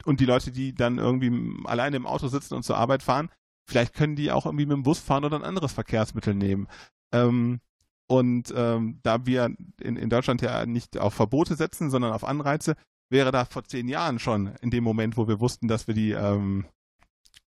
[0.05, 3.31] und die Leute, die dann irgendwie alleine im Auto sitzen und zur Arbeit fahren,
[3.69, 6.69] vielleicht können die auch irgendwie mit dem Bus fahren oder ein anderes Verkehrsmittel nehmen.
[7.13, 7.61] Ähm,
[8.09, 12.77] und ähm, da wir in, in Deutschland ja nicht auf Verbote setzen, sondern auf Anreize,
[13.09, 16.13] wäre da vor zehn Jahren schon in dem Moment, wo wir wussten, dass wir die
[16.13, 16.67] ähm,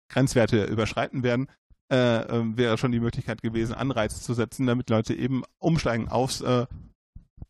[0.08, 1.48] Grenzwerte überschreiten werden,
[1.90, 6.40] äh, äh, wäre schon die Möglichkeit gewesen, Anreize zu setzen, damit Leute eben umsteigen aufs,
[6.40, 6.66] äh,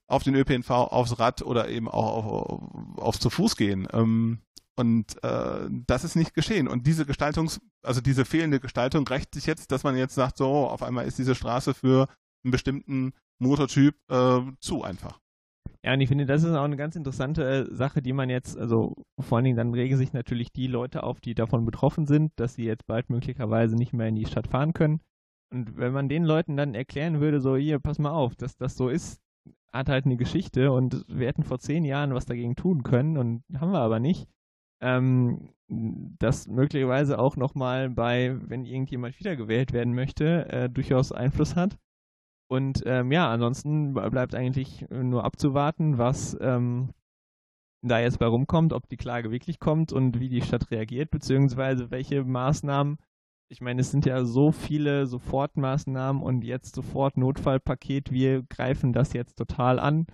[0.06, 3.88] auf den ÖPNV, aufs Rad oder eben auch auf, auf zu Fuß gehen.
[3.92, 4.40] Ähm,
[4.76, 6.68] und äh, das ist nicht geschehen.
[6.68, 10.68] Und diese Gestaltungs-, also diese fehlende Gestaltung rächt sich jetzt, dass man jetzt sagt, so,
[10.68, 12.08] auf einmal ist diese Straße für
[12.44, 15.18] einen bestimmten Motortyp äh, zu einfach.
[15.86, 18.58] Ja, und ich finde, das ist auch eine ganz interessante äh, Sache, die man jetzt,
[18.58, 22.32] also vor allen Dingen dann regen sich natürlich die Leute auf, die davon betroffen sind,
[22.34, 25.00] dass sie jetzt bald möglicherweise nicht mehr in die Stadt fahren können.
[25.52, 28.76] Und wenn man den Leuten dann erklären würde, so hier, pass mal auf, dass das
[28.76, 29.20] so ist,
[29.72, 33.44] hat halt eine Geschichte und wir hätten vor zehn Jahren was dagegen tun können und
[33.56, 34.26] haben wir aber nicht.
[34.80, 41.78] Ähm, das möglicherweise auch nochmal bei, wenn irgendjemand wiedergewählt werden möchte, äh, durchaus Einfluss hat.
[42.48, 46.90] Und ähm, ja, ansonsten bleibt eigentlich nur abzuwarten, was ähm,
[47.82, 51.90] da jetzt bei rumkommt, ob die Klage wirklich kommt und wie die Stadt reagiert, beziehungsweise
[51.90, 52.98] welche Maßnahmen.
[53.48, 58.10] Ich meine, es sind ja so viele Sofortmaßnahmen und jetzt sofort Notfallpaket.
[58.10, 60.06] Wir greifen das jetzt total an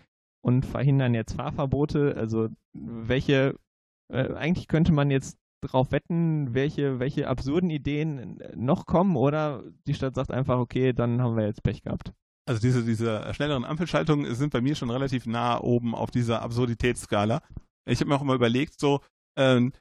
[0.43, 2.15] und verhindern jetzt Fahrverbote.
[2.17, 3.57] Also welche,
[4.09, 9.95] äh, eigentlich könnte man jetzt darauf wetten, welche, welche absurden Ideen noch kommen oder die
[9.95, 12.13] Stadt sagt einfach, okay, dann haben wir jetzt Pech gehabt
[12.47, 17.43] also diese, diese schnelleren Ampelschaltungen sind bei mir schon relativ nah oben auf dieser Absurditätsskala.
[17.87, 19.01] Ich habe mir auch immer überlegt, so,
[19.37, 19.73] ähm,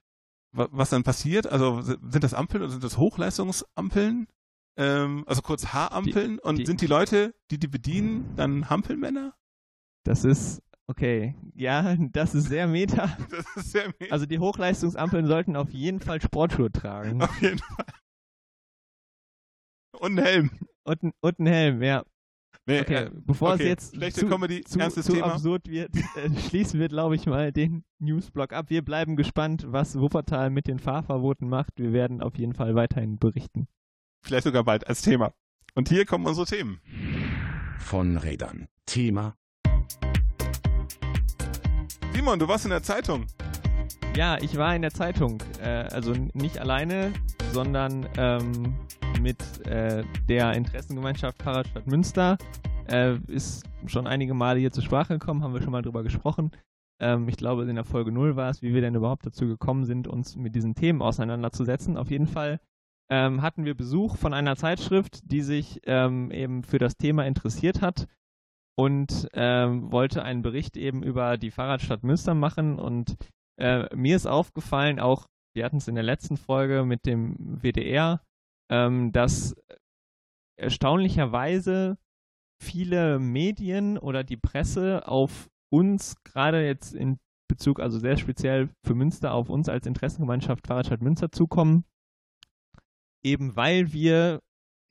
[0.54, 1.48] was dann passiert.
[1.48, 4.28] Also sind das Ampeln oder sind das Hochleistungsampeln?
[4.78, 9.34] Ähm, also kurz H-Ampeln und die, sind die Leute, die die bedienen, dann Hampelmänner?
[10.04, 11.36] Das ist okay.
[11.56, 13.18] Ja, das ist sehr meta.
[13.30, 14.14] das ist sehr meta.
[14.14, 17.22] Also die Hochleistungsampeln sollten auf jeden Fall Sportschuhe tragen.
[17.22, 17.86] Auf jeden Fall.
[20.00, 20.52] Und einen Helm.
[20.84, 22.04] Und, und einen Helm, ja.
[22.68, 23.64] Nee, okay, äh, bevor okay.
[23.64, 25.34] es jetzt Schlechte zu, Comedy, zu, ernstes zu Thema.
[25.34, 28.70] absurd wird, äh, schließen wir, glaube ich, mal den Newsblock ab.
[28.70, 31.74] Wir bleiben gespannt, was Wuppertal mit den Fahrverboten macht.
[31.78, 33.68] Wir werden auf jeden Fall weiterhin berichten.
[34.24, 35.34] Vielleicht sogar bald als Thema.
[35.74, 36.80] Und hier kommen unsere Themen.
[37.80, 38.68] Von Rädern.
[38.86, 39.36] Thema.
[42.14, 43.26] Simon, du warst in der Zeitung.
[44.16, 45.42] Ja, ich war in der Zeitung.
[45.62, 47.14] Äh, also nicht alleine,
[47.52, 48.74] sondern ähm,
[49.22, 52.38] mit äh, der Interessengemeinschaft Fahrradstadt Münster.
[52.88, 56.52] Äh, ist schon einige Male hier zur Sprache gekommen, haben wir schon mal drüber gesprochen.
[57.00, 59.86] Ähm, ich glaube, in der Folge 0 war es, wie wir denn überhaupt dazu gekommen
[59.86, 61.98] sind, uns mit diesen Themen auseinanderzusetzen.
[61.98, 62.60] Auf jeden Fall
[63.10, 67.82] ähm, hatten wir Besuch von einer Zeitschrift, die sich ähm, eben für das Thema interessiert
[67.82, 68.08] hat
[68.76, 72.80] und ähm, wollte einen Bericht eben über die Fahrradstadt Münster machen.
[72.80, 73.18] Und
[73.58, 78.22] äh, mir ist aufgefallen, auch wir hatten es in der letzten Folge mit dem WDR,
[78.70, 79.56] ähm, dass
[80.58, 81.98] erstaunlicherweise
[82.62, 87.18] viele Medien oder die Presse auf uns gerade jetzt in
[87.50, 91.84] Bezug, also sehr speziell für Münster auf uns als Interessengemeinschaft Fahrradstadt Münster zukommen.
[93.24, 94.40] Eben weil wir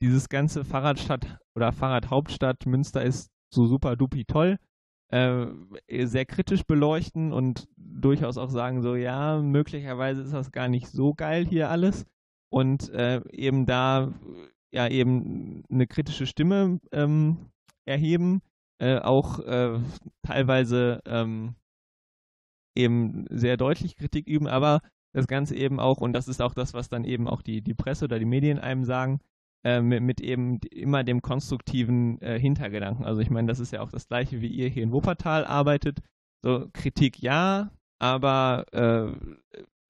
[0.01, 4.57] dieses ganze Fahrradstadt oder Fahrradhauptstadt Münster ist so super dupi toll,
[5.11, 5.47] äh,
[6.05, 11.13] sehr kritisch beleuchten und durchaus auch sagen, so ja, möglicherweise ist das gar nicht so
[11.13, 12.05] geil hier alles.
[12.49, 14.13] Und äh, eben da
[14.71, 17.37] ja eben eine kritische Stimme ähm,
[17.85, 18.41] erheben,
[18.79, 19.79] äh, auch äh,
[20.23, 21.55] teilweise ähm,
[22.75, 24.81] eben sehr deutlich Kritik üben, aber
[25.13, 27.73] das Ganze eben auch, und das ist auch das, was dann eben auch die, die
[27.73, 29.19] Presse oder die Medien einem sagen,
[29.63, 33.05] äh, mit, mit, eben immer dem konstruktiven äh, Hintergedanken.
[33.05, 35.99] Also ich meine, das ist ja auch das gleiche, wie ihr hier in Wuppertal arbeitet.
[36.43, 39.11] So Kritik ja, aber äh,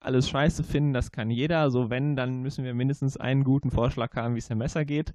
[0.02, 1.72] alles scheiße finden, das kann jeder.
[1.72, 5.14] So wenn, dann müssen wir mindestens einen guten Vorschlag haben, wie es dem Messer geht.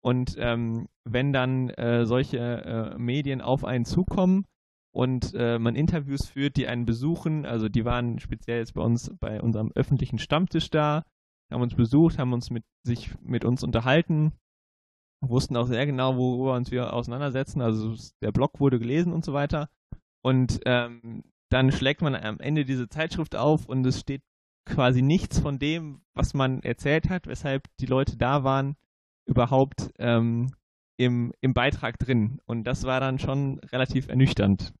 [0.00, 4.46] Und ähm, wenn dann äh, solche äh, Medien auf einen zukommen
[4.94, 9.12] und äh, man Interviews führt, die einen besuchen, also die waren speziell jetzt bei uns
[9.20, 11.02] bei unserem öffentlichen Stammtisch da,
[11.50, 14.32] haben uns besucht, haben uns mit sich mit uns unterhalten,
[15.20, 17.60] wussten auch sehr genau, worüber uns wir auseinandersetzen.
[17.60, 19.68] Also der Blog wurde gelesen und so weiter.
[20.22, 24.22] Und ähm, dann schlägt man am Ende diese Zeitschrift auf und es steht
[24.66, 28.76] quasi nichts von dem, was man erzählt hat, weshalb die Leute da waren,
[29.26, 30.54] überhaupt ähm,
[30.98, 32.40] im, im Beitrag drin.
[32.44, 34.74] Und das war dann schon relativ ernüchternd.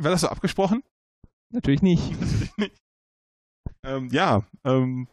[0.00, 0.82] War das so abgesprochen?
[1.52, 2.10] Natürlich nicht.
[2.12, 2.82] Natürlich nicht.
[3.88, 5.08] Ähm, ja, ähm,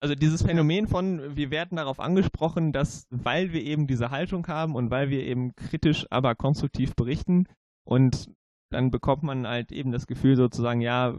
[0.00, 4.74] also dieses Phänomen von, wir werden darauf angesprochen, dass, weil wir eben diese Haltung haben
[4.74, 7.46] und weil wir eben kritisch, aber konstruktiv berichten
[7.86, 8.30] und
[8.70, 11.14] dann bekommt man halt eben das Gefühl sozusagen, ja,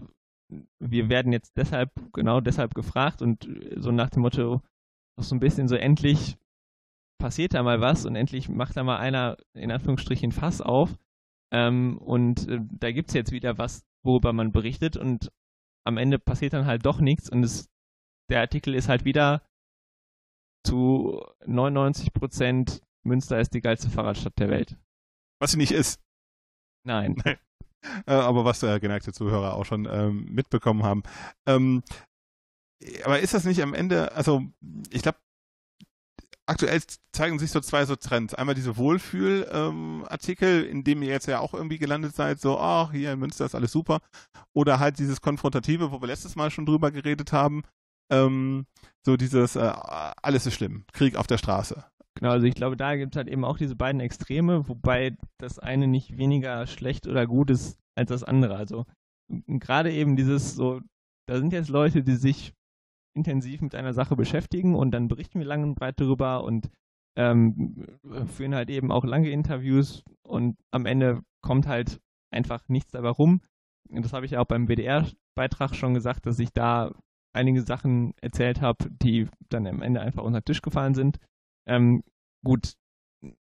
[0.79, 4.61] wir werden jetzt deshalb, genau deshalb gefragt und so nach dem Motto,
[5.17, 6.37] so ein bisschen so endlich
[7.17, 10.97] passiert da mal was und endlich macht da mal einer in Anführungsstrichen Fass auf.
[11.51, 15.31] Ähm, und äh, da gibt es jetzt wieder was, worüber man berichtet und
[15.85, 17.69] am Ende passiert dann halt doch nichts und es,
[18.29, 19.41] der Artikel ist halt wieder
[20.65, 24.77] zu 99 Prozent Münster ist die geilste Fahrradstadt der Welt.
[25.39, 26.01] Was sie nicht ist.
[26.83, 27.15] Nein.
[28.07, 31.03] Äh, aber was äh, geneigte Zuhörer auch schon ähm, mitbekommen haben.
[31.45, 31.83] Ähm,
[33.03, 34.41] aber ist das nicht am Ende, also
[34.89, 35.19] ich glaube,
[36.45, 36.81] aktuell
[37.11, 38.33] zeigen sich so zwei so Trends.
[38.33, 42.91] Einmal diese Wohlfühl-Artikel, ähm, in dem ihr jetzt ja auch irgendwie gelandet seid, so, ach,
[42.91, 43.99] hier in Münster ist alles super.
[44.53, 47.63] Oder halt dieses Konfrontative, wo wir letztes Mal schon drüber geredet haben.
[48.11, 48.65] Ähm,
[49.03, 49.73] so dieses, äh,
[50.21, 51.83] alles ist schlimm, Krieg auf der Straße.
[52.15, 55.59] Genau, also ich glaube, da gibt es halt eben auch diese beiden Extreme, wobei das
[55.59, 58.55] eine nicht weniger schlecht oder gut ist als das andere.
[58.55, 58.85] Also
[59.47, 60.81] gerade eben dieses so,
[61.27, 62.53] da sind jetzt Leute, die sich
[63.15, 66.69] intensiv mit einer Sache beschäftigen und dann berichten wir lang und breit darüber und
[67.17, 67.85] ähm,
[68.27, 72.01] führen halt eben auch lange Interviews und am Ende kommt halt
[72.31, 73.41] einfach nichts dabei rum.
[73.89, 76.91] Und das habe ich auch beim WDR-Beitrag schon gesagt, dass ich da
[77.33, 81.19] einige Sachen erzählt habe, die dann am Ende einfach unter den Tisch gefallen sind.
[81.67, 82.03] Ähm,
[82.43, 82.75] gut,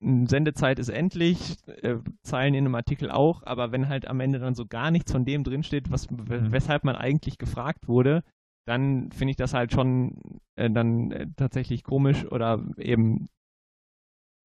[0.02, 4.56] Sendezeit ist endlich, äh, Zeilen in einem Artikel auch, aber wenn halt am Ende dann
[4.56, 8.24] so gar nichts von dem drinsteht, was, weshalb man eigentlich gefragt wurde,
[8.70, 13.28] dann finde ich das halt schon äh, dann äh, tatsächlich komisch oder eben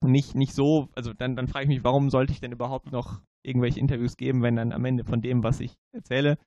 [0.02, 3.20] nicht, nicht so, also dann, dann frage ich mich, warum sollte ich denn überhaupt noch
[3.42, 6.38] irgendwelche Interviews geben, wenn dann am Ende von dem, was ich erzähle,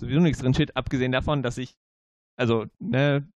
[0.00, 1.76] sowieso nichts drin steht, abgesehen davon, dass ich,
[2.36, 3.28] also, ne,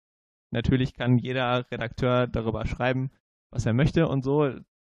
[0.53, 3.11] natürlich kann jeder Redakteur darüber schreiben,
[3.51, 4.53] was er möchte und so,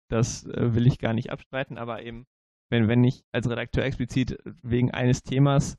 [0.09, 2.25] das äh, will ich gar nicht abstreiten, aber eben,
[2.69, 5.77] wenn, wenn ich als Redakteur explizit wegen eines Themas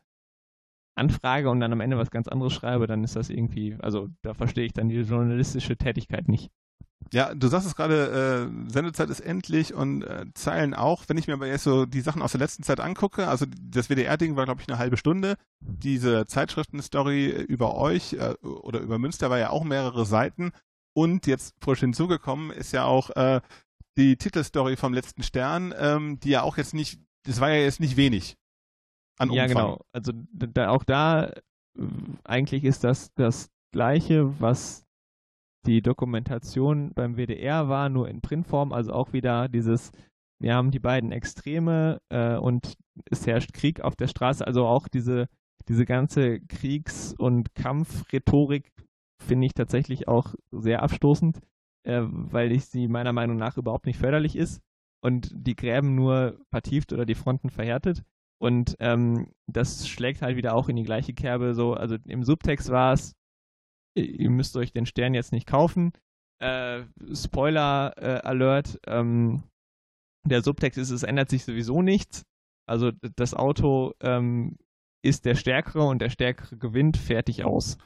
[0.98, 4.34] anfrage und dann am Ende was ganz anderes schreibe, dann ist das irgendwie, also da
[4.34, 6.50] verstehe ich dann die journalistische Tätigkeit nicht.
[7.12, 11.04] Ja, du sagst es gerade, äh, Sendezeit ist endlich und äh, Zeilen auch.
[11.06, 13.88] Wenn ich mir aber jetzt so die Sachen aus der letzten Zeit angucke, also das
[13.88, 15.36] WDR-Ding war, glaube ich, eine halbe Stunde.
[15.60, 20.52] Diese Zeitschriften-Story über euch äh, oder über Münster war ja auch mehrere Seiten.
[20.94, 23.40] Und jetzt frisch hinzugekommen ist ja auch äh,
[23.96, 27.80] die Titelstory vom letzten Stern, ähm, die ja auch jetzt nicht, das war ja jetzt
[27.80, 28.36] nicht wenig
[29.18, 29.36] an Umfang.
[29.36, 29.80] Ja, genau.
[29.92, 31.32] Also da, auch da äh,
[32.24, 34.86] eigentlich ist das das Gleiche, was
[35.66, 38.72] die Dokumentation beim WDR war, nur in Printform.
[38.72, 39.92] Also auch wieder dieses,
[40.40, 42.74] wir haben die beiden Extreme äh, und
[43.10, 44.46] es herrscht Krieg auf der Straße.
[44.46, 45.28] Also auch diese,
[45.68, 48.72] diese ganze Kriegs- und Kampfrhetorik
[49.20, 51.40] finde ich tatsächlich auch sehr abstoßend,
[51.84, 54.62] äh, weil ich sie meiner Meinung nach überhaupt nicht förderlich ist
[55.02, 58.04] und die Gräben nur vertieft oder die Fronten verhärtet.
[58.40, 61.54] Und ähm, das schlägt halt wieder auch in die gleiche Kerbe.
[61.54, 63.14] So, also im Subtext war es,
[63.94, 65.92] ihr müsst euch den Stern jetzt nicht kaufen.
[66.40, 69.42] Äh, Spoiler äh, Alert, ähm,
[70.24, 72.24] der Subtext ist, es ändert sich sowieso nichts.
[72.68, 74.58] Also das Auto ähm,
[75.02, 77.78] ist der Stärkere und der Stärkere gewinnt, fertig aus.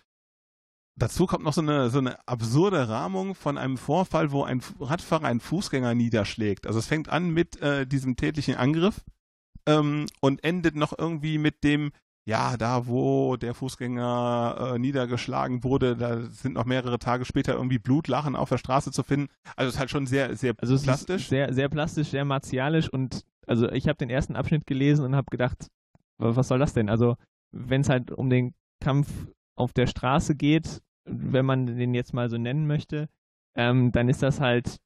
[0.99, 5.27] Dazu kommt noch so eine, so eine absurde Rahmung von einem Vorfall, wo ein Radfahrer
[5.27, 6.67] einen Fußgänger niederschlägt.
[6.67, 9.03] Also es fängt an mit äh, diesem tätlichen Angriff
[9.67, 11.93] ähm, und endet noch irgendwie mit dem,
[12.25, 17.79] ja, da wo der Fußgänger äh, niedergeschlagen wurde, da sind noch mehrere Tage später irgendwie
[17.79, 19.29] Blutlachen auf der Straße zu finden.
[19.57, 21.29] Also es ist halt schon sehr, sehr also plastisch.
[21.29, 25.27] sehr, sehr plastisch, sehr martialisch und also ich habe den ersten Abschnitt gelesen und habe
[25.31, 25.69] gedacht,
[26.19, 26.89] was soll das denn?
[26.89, 27.17] Also
[27.53, 29.09] wenn es halt um den Kampf
[29.57, 33.09] auf der Straße geht, wenn man den jetzt mal so nennen möchte,
[33.57, 34.79] ähm, dann ist das halt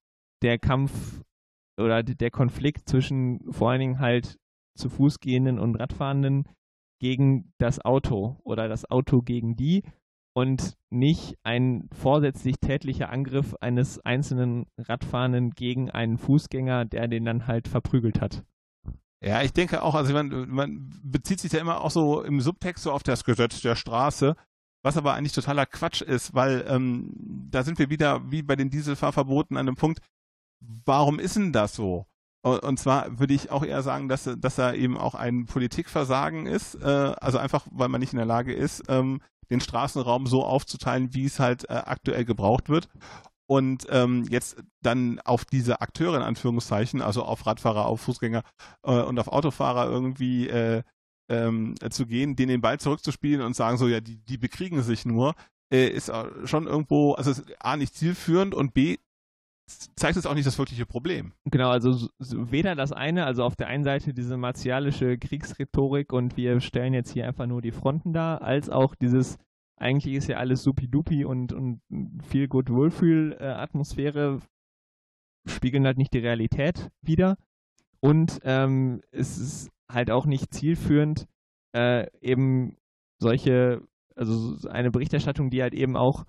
[0.43, 1.23] der Kampf
[1.79, 4.39] oder der Konflikt zwischen vor allen Dingen halt
[4.77, 6.45] zu Fuß gehenden und Radfahrenden
[7.01, 9.83] gegen das Auto oder das Auto gegen die
[10.35, 17.47] und nicht ein vorsätzlich tätlicher Angriff eines einzelnen Radfahrenden gegen einen Fußgänger, der den dann
[17.47, 18.45] halt verprügelt hat.
[19.25, 22.85] Ja, ich denke auch, also man, man bezieht sich ja immer auch so im Subtext
[22.85, 24.37] so auf das Gesetz der Straße,
[24.83, 27.13] was aber eigentlich totaler Quatsch ist, weil ähm,
[27.51, 30.01] da sind wir wieder wie bei den Dieselfahrverboten an einem Punkt,
[30.61, 32.07] warum ist denn das so?
[32.47, 36.77] Und zwar würde ich auch eher sagen, dass, dass da eben auch ein Politikversagen ist,
[36.77, 41.13] äh, also einfach, weil man nicht in der Lage ist, ähm, den Straßenraum so aufzuteilen,
[41.13, 42.89] wie es halt äh, aktuell gebraucht wird.
[43.49, 48.43] Und ähm, jetzt dann auf diese Akteure in Anführungszeichen, also auf Radfahrer, auf Fußgänger
[48.85, 50.83] äh, und auf Autofahrer irgendwie äh,
[51.29, 55.05] ähm, zu gehen, denen den Ball zurückzuspielen und sagen so, ja, die, die bekriegen sich
[55.05, 55.35] nur,
[55.73, 56.13] äh, ist
[56.45, 58.99] schon irgendwo, also A nicht zielführend und B
[59.67, 61.33] zeigt es auch nicht das wirkliche Problem.
[61.45, 66.61] Genau, also weder das eine, also auf der einen Seite diese martialische Kriegsrhetorik und wir
[66.61, 69.39] stellen jetzt hier einfach nur die Fronten dar, als auch dieses,
[69.77, 71.81] eigentlich ist ja alles supi-dupi und, und
[72.25, 74.41] viel gut Wohlfühl-Atmosphäre,
[75.47, 77.37] spiegeln halt nicht die Realität wieder.
[78.01, 81.27] Und ähm, es ist halt auch nicht zielführend,
[81.75, 82.77] äh, eben
[83.19, 83.83] solche,
[84.15, 86.25] also eine Berichterstattung, die halt eben auch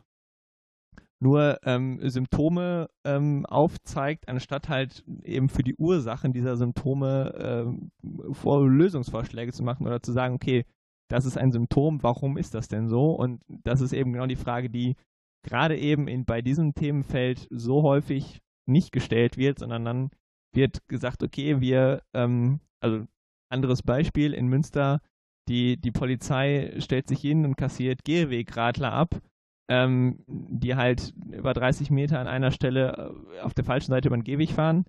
[1.20, 7.92] nur ähm, Symptome ähm, aufzeigt, anstatt halt eben für die Ursachen dieser Symptome ähm,
[8.34, 10.66] vor Lösungsvorschläge zu machen oder zu sagen, okay,
[11.10, 13.12] das ist ein Symptom, warum ist das denn so?
[13.12, 14.96] Und das ist eben genau die Frage, die
[15.44, 20.10] gerade eben in, bei diesem Themenfeld so häufig nicht gestellt wird, sondern dann
[20.54, 23.06] wird gesagt, okay, wir, ähm, also
[23.50, 25.02] anderes Beispiel in Münster,
[25.48, 29.22] die, die Polizei stellt sich hin und kassiert Gehwegradler ab
[29.70, 34.18] ähm, die halt über 30 Meter an einer Stelle äh, auf der falschen Seite über
[34.18, 34.86] den Gehweg fahren.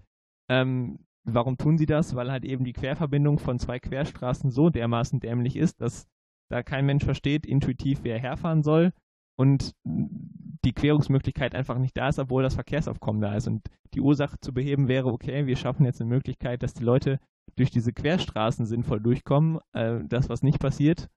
[0.49, 2.15] Ähm, warum tun sie das?
[2.15, 6.07] Weil halt eben die Querverbindung von zwei Querstraßen so dermaßen dämlich ist, dass
[6.51, 8.93] da kein Mensch versteht intuitiv, wer herfahren soll
[9.39, 13.47] und die Querungsmöglichkeit einfach nicht da ist, obwohl das Verkehrsaufkommen da ist.
[13.47, 17.21] Und die Ursache zu beheben wäre, okay, wir schaffen jetzt eine Möglichkeit, dass die Leute
[17.57, 19.61] durch diese Querstraßen sinnvoll durchkommen.
[19.73, 21.09] Äh, das, was nicht passiert,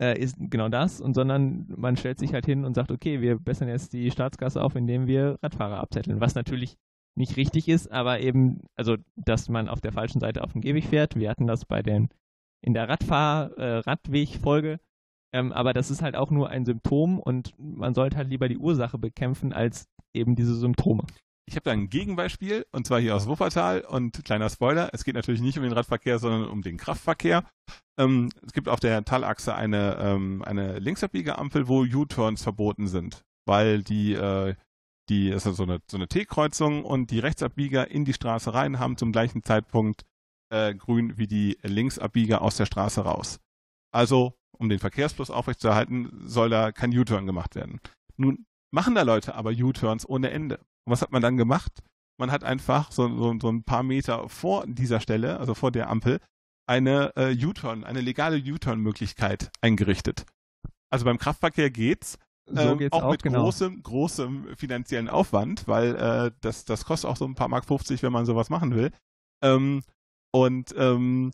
[0.00, 3.38] äh, ist genau das, und sondern man stellt sich halt hin und sagt, okay, wir
[3.38, 6.76] bessern jetzt die Staatskasse auf, indem wir Radfahrer abzetteln, was natürlich
[7.16, 10.84] nicht richtig ist, aber eben, also, dass man auf der falschen Seite auf dem Gehweg
[10.84, 11.14] fährt.
[11.14, 12.08] Wir hatten das bei den,
[12.60, 14.80] in der Radfahr-, äh, Radwegfolge,
[15.32, 18.58] ähm, aber das ist halt auch nur ein Symptom und man sollte halt lieber die
[18.58, 21.04] Ursache bekämpfen als eben diese Symptome.
[21.46, 23.82] Ich habe da ein Gegenbeispiel, und zwar hier aus Wuppertal.
[23.82, 27.44] Und kleiner Spoiler, es geht natürlich nicht um den Radverkehr, sondern um den Kraftverkehr.
[27.98, 33.82] Ähm, es gibt auf der Talachse eine, ähm, eine Linksabbiegeampel, wo U-Turns verboten sind, weil
[33.82, 34.54] die, äh,
[35.08, 38.78] die ist also so eine, so eine T-Kreuzung und die Rechtsabbieger in die Straße rein
[38.78, 40.02] haben zum gleichen Zeitpunkt
[40.50, 43.38] äh, grün wie die Linksabbieger aus der Straße raus.
[43.92, 47.80] Also, um den Verkehrsfluss aufrechtzuerhalten, soll da kein U-Turn gemacht werden.
[48.16, 50.58] Nun machen da Leute aber U-Turns ohne Ende.
[50.84, 51.82] Und was hat man dann gemacht?
[52.18, 55.90] Man hat einfach so, so, so ein paar Meter vor dieser Stelle, also vor der
[55.90, 56.20] Ampel,
[56.66, 60.24] eine äh, U-Turn, eine legale U-Turn-Möglichkeit eingerichtet.
[60.90, 62.18] Also beim Kraftverkehr geht's.
[62.46, 63.42] So ähm, auch, auch mit genau.
[63.42, 68.02] großem, großem finanziellen Aufwand, weil äh, das, das kostet auch so ein paar Mark 50,
[68.02, 68.90] wenn man sowas machen will.
[69.42, 69.82] Ähm,
[70.30, 71.32] und ähm,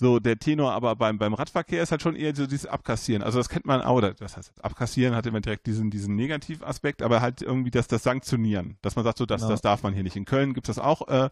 [0.00, 3.22] so, der Tenor aber beim, beim Radverkehr ist halt schon eher so dieses Abkassieren.
[3.22, 7.20] Also das kennt man auch, das heißt, Abkassieren hat immer direkt diesen, diesen Negativaspekt, aber
[7.20, 9.50] halt irgendwie das, das Sanktionieren, dass man sagt, so, das, genau.
[9.50, 10.16] das darf man hier nicht.
[10.16, 11.28] In Köln gibt es das auch äh,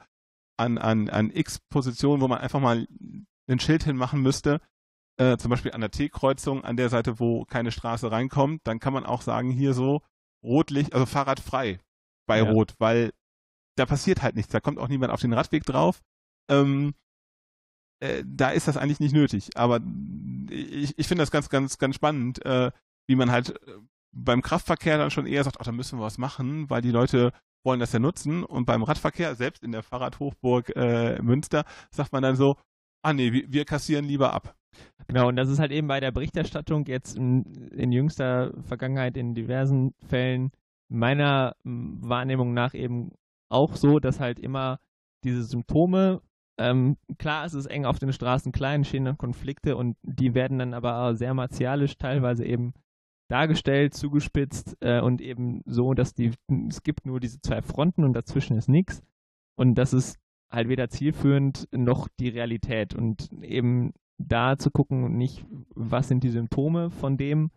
[0.58, 2.86] an, an, an x Positionen, wo man einfach mal
[3.48, 4.60] ein Schild hinmachen müsste,
[5.18, 8.92] äh, zum Beispiel an der T-Kreuzung, an der Seite, wo keine Straße reinkommt, dann kann
[8.92, 10.02] man auch sagen, hier so
[10.42, 11.80] Rotlicht, also fahrradfrei
[12.26, 12.50] bei ja.
[12.50, 13.12] Rot, weil
[13.76, 16.02] da passiert halt nichts, da kommt auch niemand auf den Radweg drauf.
[16.50, 16.94] Ähm,
[18.00, 19.56] äh, da ist das eigentlich nicht nötig.
[19.56, 19.80] Aber
[20.50, 22.70] ich, ich finde das ganz, ganz, ganz spannend, äh,
[23.08, 23.78] wie man halt äh,
[24.12, 27.32] beim Kraftverkehr dann schon eher sagt, ach, da müssen wir was machen, weil die Leute
[27.64, 28.44] wollen das ja nutzen.
[28.44, 32.56] Und beim Radverkehr, selbst in der Fahrradhochburg äh, Münster, sagt man dann so,
[33.02, 34.54] ah nee, wir, wir, kassieren lieber ab.
[35.06, 39.34] Genau, und das ist halt eben bei der Berichterstattung jetzt in, in jüngster Vergangenheit in
[39.34, 40.50] diversen Fällen
[40.88, 43.12] meiner Wahrnehmung nach eben
[43.50, 44.78] auch so, dass halt immer
[45.24, 46.22] diese Symptome,
[46.58, 50.58] ähm, klar ist es eng auf den Straßen, klar entstehen dann Konflikte und die werden
[50.58, 52.74] dann aber sehr martialisch teilweise eben
[53.28, 56.32] dargestellt, zugespitzt äh, und eben so, dass die,
[56.68, 59.02] es gibt nur diese zwei Fronten und dazwischen ist nichts.
[59.56, 60.18] Und das ist
[60.50, 62.94] halt weder zielführend noch die Realität.
[62.94, 67.50] Und eben da zu gucken, nicht, was sind die Symptome von dem,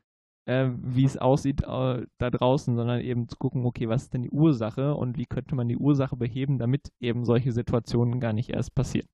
[0.46, 4.24] äh, wie es aussieht äh, da draußen, sondern eben zu gucken, okay, was ist denn
[4.24, 8.50] die Ursache und wie könnte man die Ursache beheben, damit eben solche Situationen gar nicht
[8.50, 9.08] erst passieren.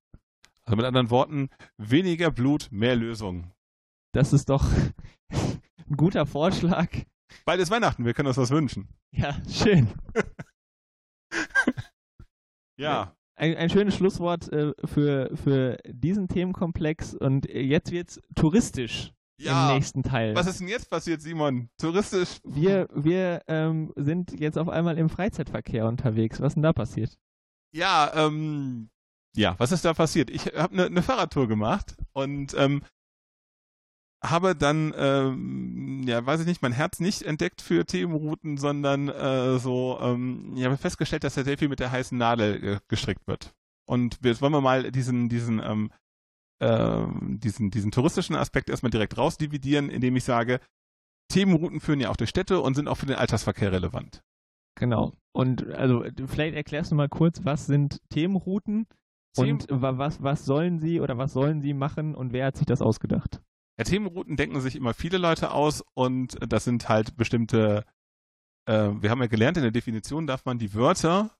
[0.64, 1.48] Also mit anderen Worten,
[1.78, 3.52] weniger Blut, mehr Lösung.
[4.12, 4.66] Das ist doch
[5.90, 6.88] ein guter Vorschlag.
[7.44, 8.88] Bald ist Weihnachten, wir können uns was wünschen.
[9.12, 9.88] Ja, schön.
[12.78, 13.14] ja.
[13.36, 19.68] Ein, ein, schönes Schlusswort äh, für, für diesen Themenkomplex und jetzt wird es touristisch ja,
[19.68, 20.34] im nächsten Teil.
[20.34, 21.70] Was ist denn jetzt passiert, Simon?
[21.78, 22.40] Touristisch?
[22.44, 26.40] Wir, wir ähm, sind jetzt auf einmal im Freizeitverkehr unterwegs.
[26.40, 27.16] Was ist denn da passiert?
[27.72, 28.90] Ja, ähm,
[29.36, 30.30] ja, was ist da passiert?
[30.30, 32.82] Ich habe eine ne Fahrradtour gemacht und ähm,
[34.22, 39.58] habe dann, ähm, ja, weiß ich nicht, mein Herz nicht entdeckt für Themenrouten, sondern äh,
[39.58, 43.26] so, ähm, ich habe festgestellt, dass da sehr viel mit der heißen Nadel äh, gestrickt
[43.26, 43.54] wird.
[43.86, 45.92] Und jetzt wollen wir mal diesen, diesen, ähm,
[46.58, 47.06] äh,
[47.36, 50.60] diesen, diesen touristischen Aspekt erstmal direkt rausdividieren, indem ich sage,
[51.28, 54.22] Themenrouten führen ja auch durch Städte und sind auch für den Alltagsverkehr relevant.
[54.74, 55.12] Genau.
[55.32, 58.86] Und also vielleicht erklärst du mal kurz, was sind Themenrouten
[59.36, 62.82] und was, was sollen sie oder was sollen sie machen und wer hat sich das
[62.82, 63.40] ausgedacht?
[63.78, 67.84] Ja, Themenrouten denken sich immer viele Leute aus und das sind halt bestimmte,
[68.66, 71.36] äh, wir haben ja gelernt, in der Definition darf man die Wörter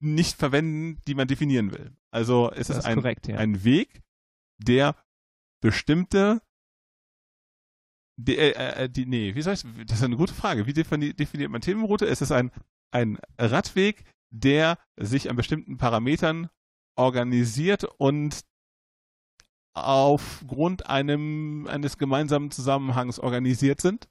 [0.00, 1.96] nicht verwenden, die man definieren will.
[2.10, 3.38] Also es ist, ist ein, korrekt, ja.
[3.38, 4.02] ein Weg,
[4.58, 4.96] der
[5.62, 6.42] bestimmte
[8.16, 8.52] die, äh,
[8.84, 10.66] äh, die, nee, wie soll ich, das ist eine gute Frage.
[10.66, 12.06] Wie defini definiert man Themenroute?
[12.06, 12.50] Es ist ein,
[12.90, 16.50] ein Radweg, der sich an bestimmten Parametern
[16.96, 18.42] organisiert und
[19.74, 24.08] aufgrund einem, eines gemeinsamen Zusammenhangs organisiert sind?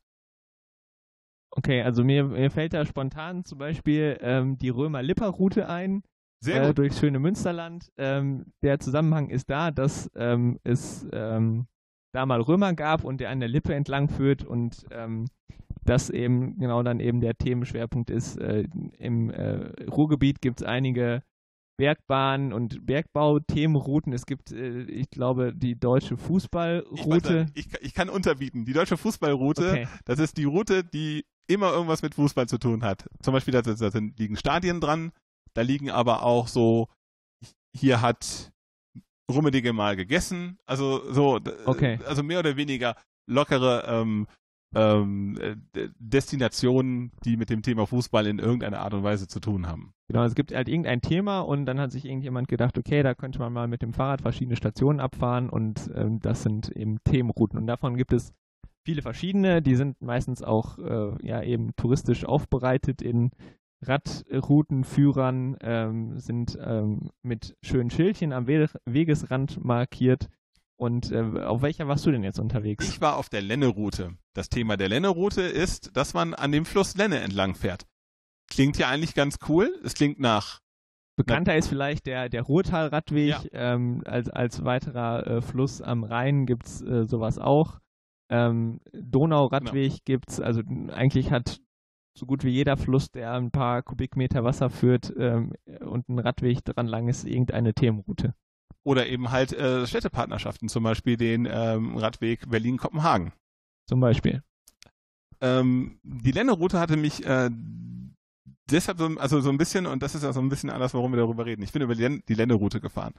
[1.52, 6.04] Okay, also mir, mir fällt da spontan zum Beispiel ähm, die Römer-Lipper-Route ein.
[6.40, 7.92] Sehr äh, durch schöne Münsterland.
[7.98, 11.68] Ähm, der Zusammenhang ist da, dass ähm, es ähm,
[12.14, 15.28] da mal Römer gab und der an der Lippe entlang führt und ähm,
[15.84, 18.38] das eben genau dann eben der Themenschwerpunkt ist.
[18.38, 18.66] Äh,
[18.98, 21.22] Im äh, Ruhrgebiet gibt es einige
[21.82, 24.14] Bergbahnen und Bergbau-Themenrouten.
[24.14, 27.48] Es gibt, äh, ich glaube, die deutsche Fußballroute.
[27.56, 28.66] Ich, ich, ich, kann unterbieten.
[28.66, 29.88] Die deutsche Fußballroute, okay.
[30.06, 33.08] das ist die Route, die immer irgendwas mit Fußball zu tun hat.
[33.24, 35.12] Zum Beispiel, da, da liegen Stadien dran,
[35.56, 36.88] da liegen aber auch so,
[37.76, 38.52] hier hat
[39.32, 40.60] Rummedige mal gegessen.
[40.68, 41.98] Also so, okay.
[42.06, 44.28] also mehr oder weniger lockere ähm,
[44.76, 45.56] ähm, äh,
[46.00, 49.94] Destinationen, die mit dem Thema Fußball in irgendeiner Art und Weise zu tun haben.
[50.08, 53.40] Genau, es gibt halt irgendein Thema und dann hat sich irgendjemand gedacht, okay, da könnte
[53.40, 57.68] man mal mit dem Fahrrad verschiedene Stationen abfahren und ähm, das sind eben Themenrouten und
[57.68, 58.34] davon gibt es
[58.84, 63.32] viele verschiedene, die sind meistens auch äh, ja eben touristisch aufbereitet in
[63.84, 70.30] Radroutenführern, ähm, sind ähm, mit schönen Schildchen am We Wegesrand markiert
[70.82, 72.90] und äh, auf welcher warst du denn jetzt unterwegs?
[72.90, 74.18] Ich war auf der Lenne-Route.
[74.34, 77.86] Das Thema der Lenne-Route ist, dass man an dem Fluss Lenne entlang fährt.
[78.50, 79.80] Klingt ja eigentlich ganz cool.
[79.84, 80.60] Es klingt nach.
[81.16, 83.30] Bekannter ist vielleicht der, der Ruhrtal-Radweg.
[83.30, 83.74] Ja.
[83.76, 87.80] Ähm, als, als weiterer äh, Fluss am Rhein gibt es äh, sowas auch.
[88.32, 90.04] Ähm, Donau-Radweg genau.
[90.04, 90.40] gibt es.
[90.40, 91.62] Also eigentlich hat
[92.18, 96.66] so gut wie jeder Fluss, der ein paar Kubikmeter Wasser führt ähm, und ein Radweg
[96.66, 98.34] dran lang ist, irgendeine Themenroute.
[98.84, 103.32] Oder eben halt äh, Städtepartnerschaften, zum Beispiel den ähm, Radweg Berlin-Kopenhagen.
[103.88, 104.44] Zum Beispiel.
[105.40, 107.50] Ähm, die Länderroute hatte mich äh,
[108.72, 111.12] deshalb so, also so ein bisschen, und das ist ja so ein bisschen anders, warum
[111.12, 111.64] wir darüber reden.
[111.64, 113.14] Ich bin über die, die Länderroute gefahren.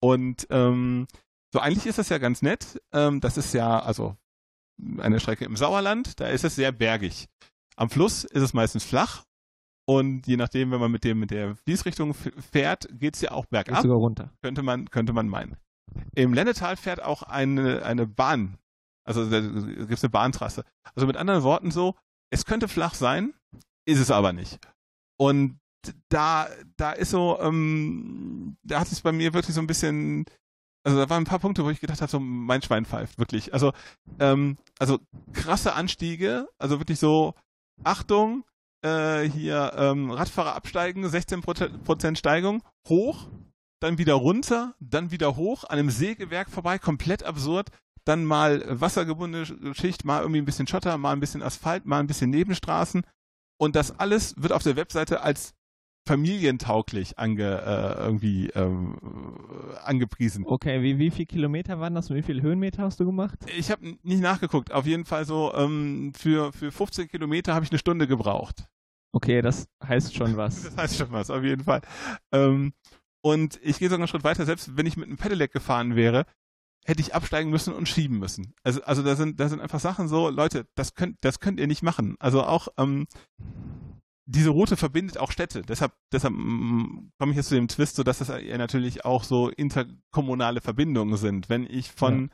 [0.00, 1.06] Und ähm,
[1.52, 2.80] so eigentlich ist das ja ganz nett.
[2.92, 4.16] Ähm, das ist ja, also
[4.98, 7.28] eine Strecke im Sauerland, da ist es sehr bergig.
[7.76, 9.24] Am Fluss ist es meistens flach
[9.88, 13.46] und je nachdem, wenn man mit dem mit der Fließrichtung fährt, geht es ja auch
[13.46, 13.82] bergab.
[13.82, 14.32] sogar runter.
[14.42, 15.56] Könnte man, könnte man meinen.
[16.14, 18.58] Im Lennetal fährt auch eine, eine Bahn.
[19.04, 20.64] Also da gibt es eine Bahntrasse.
[20.94, 21.94] Also mit anderen Worten so,
[22.30, 23.32] es könnte flach sein,
[23.86, 24.58] ist es aber nicht.
[25.16, 25.60] Und
[26.08, 30.26] da, da ist so, ähm, da hat es bei mir wirklich so ein bisschen
[30.86, 33.52] also da waren ein paar Punkte, wo ich gedacht habe, so mein Schwein pfeift, wirklich.
[33.52, 33.72] Also,
[34.20, 35.00] ähm, also
[35.32, 37.34] krasse Anstiege, also wirklich so,
[37.82, 38.44] Achtung,
[38.82, 43.28] äh, hier ähm, Radfahrer absteigen, 16% Steigung, hoch,
[43.80, 47.70] dann wieder runter, dann wieder hoch, an einem Sägewerk vorbei, komplett absurd,
[48.04, 52.06] dann mal wassergebundene Schicht, mal irgendwie ein bisschen Schotter, mal ein bisschen Asphalt, mal ein
[52.06, 53.02] bisschen Nebenstraßen.
[53.58, 55.54] Und das alles wird auf der Webseite als
[56.06, 58.96] familientauglich ange, äh, irgendwie ähm,
[59.82, 60.44] angepriesen.
[60.46, 63.38] Okay, wie, wie viele Kilometer waren das und wie viele Höhenmeter hast du gemacht?
[63.56, 64.72] Ich habe nicht nachgeguckt.
[64.72, 68.66] Auf jeden Fall so ähm, für, für 15 Kilometer habe ich eine Stunde gebraucht.
[69.12, 70.62] Okay, das heißt schon was.
[70.62, 71.80] das heißt schon was, auf jeden Fall.
[72.32, 72.72] Ähm,
[73.22, 76.24] und ich gehe sogar einen Schritt weiter, selbst wenn ich mit einem Pedelec gefahren wäre,
[76.84, 78.54] hätte ich absteigen müssen und schieben müssen.
[78.62, 81.66] Also, also da sind, da sind einfach Sachen so, Leute, das könnt, das könnt ihr
[81.66, 82.14] nicht machen.
[82.20, 83.08] Also auch, ähm,
[84.26, 85.62] diese Route verbindet auch Städte.
[85.62, 89.48] Deshalb, deshalb mm, komme ich jetzt zu dem Twist, so dass das natürlich auch so
[89.50, 91.48] interkommunale Verbindungen sind.
[91.48, 92.30] Wenn ich von,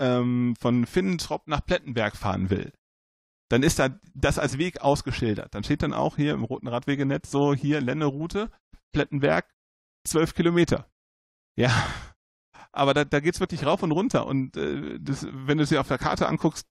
[0.00, 0.18] ja.
[0.18, 2.72] ähm, von Finnentrop nach Plettenberg fahren will,
[3.48, 5.54] dann ist da das als Weg ausgeschildert.
[5.54, 8.50] Dann steht dann auch hier im roten Radwegenetz so hier Länderoute,
[8.92, 9.48] Plettenberg,
[10.04, 10.90] zwölf Kilometer.
[11.56, 11.70] Ja.
[12.72, 14.26] Aber da, da geht's wirklich rauf und runter.
[14.26, 16.66] Und äh, das, wenn du dir auf der Karte anguckst,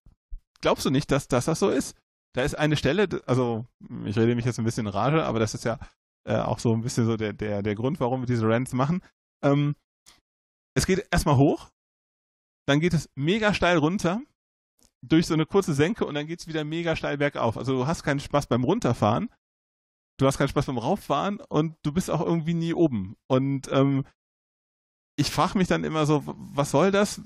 [0.59, 1.95] glaubst du nicht, dass, dass das so ist
[2.35, 3.65] da ist eine Stelle, also
[4.03, 5.79] ich rede mich jetzt ein bisschen in Rage, aber das ist ja
[6.27, 9.01] äh, auch so ein bisschen so der, der, der Grund, warum wir diese Rants machen.
[9.41, 9.75] Ähm,
[10.75, 11.71] es geht erstmal hoch,
[12.67, 14.21] dann geht es mega steil runter,
[15.01, 17.57] durch so eine kurze Senke und dann geht es wieder mega steil bergauf.
[17.57, 19.29] Also du hast keinen Spaß beim Runterfahren,
[20.17, 23.15] du hast keinen Spaß beim Rauffahren und du bist auch irgendwie nie oben.
[23.27, 24.03] Und ähm,
[25.15, 27.21] ich frage mich dann immer so, was soll das?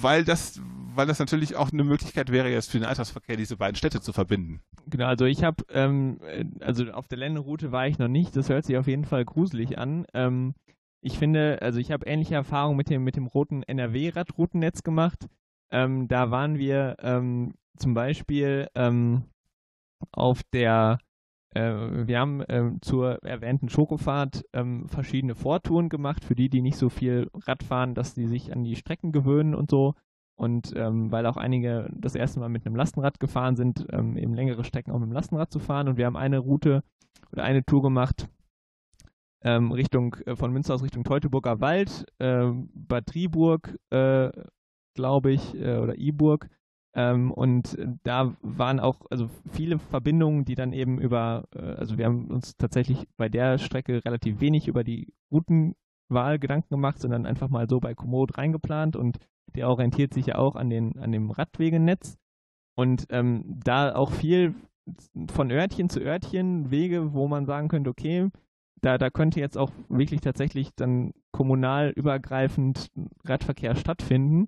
[0.00, 0.60] Weil das,
[0.96, 4.12] weil das natürlich auch eine Möglichkeit wäre, jetzt für den Alltagsverkehr diese beiden Städte zu
[4.12, 4.60] verbinden.
[4.86, 6.20] Genau, also ich habe, ähm,
[6.60, 9.78] also auf der Länderoute war ich noch nicht, das hört sich auf jeden Fall gruselig
[9.78, 10.06] an.
[10.14, 10.54] Ähm,
[11.00, 15.26] ich finde, also ich habe ähnliche Erfahrungen mit dem, mit dem roten NRW-Radroutennetz gemacht.
[15.70, 19.24] Ähm, da waren wir ähm, zum Beispiel ähm,
[20.12, 20.98] auf der
[21.56, 26.76] äh, wir haben ähm, zur erwähnten Schokofahrt ähm, verschiedene Vortouren gemacht, für die, die nicht
[26.76, 29.94] so viel Rad fahren, dass die sich an die Strecken gewöhnen und so.
[30.36, 34.34] Und ähm, weil auch einige das erste Mal mit einem Lastenrad gefahren sind, ähm, eben
[34.34, 35.88] längere Strecken auch mit dem Lastenrad zu fahren.
[35.88, 36.82] Und wir haben eine Route
[37.32, 38.28] oder eine Tour gemacht
[39.46, 44.30] ähm, Richtung äh, von Münster aus Richtung Teutoburger Wald, äh, Bad Triburg, äh,
[44.94, 46.48] glaube ich, äh, oder Iburg.
[46.94, 52.06] Ähm, und da waren auch also viele Verbindungen, die dann eben über, äh, also wir
[52.06, 57.48] haben uns tatsächlich bei der Strecke relativ wenig über die Routenwahl Gedanken gemacht, sondern einfach
[57.48, 59.18] mal so bei Komoot reingeplant und
[59.54, 62.18] der orientiert sich ja auch an, den, an dem Radwegenetz.
[62.76, 64.54] Und ähm, da auch viel
[65.30, 68.30] von Örtchen zu Örtchen Wege, wo man sagen könnte, okay,
[68.82, 72.90] da, da könnte jetzt auch wirklich tatsächlich dann kommunal übergreifend
[73.24, 74.46] Radverkehr stattfinden.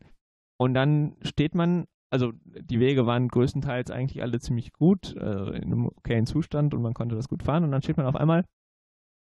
[0.59, 5.65] Und dann steht man, also die Wege waren größtenteils eigentlich alle ziemlich gut, äh, in
[5.65, 7.65] einem okayen Zustand und man konnte das gut fahren.
[7.65, 8.45] Und dann steht man auf einmal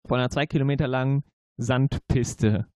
[0.08, 1.24] vor einer zwei Kilometer langen
[1.58, 2.68] Sandpiste.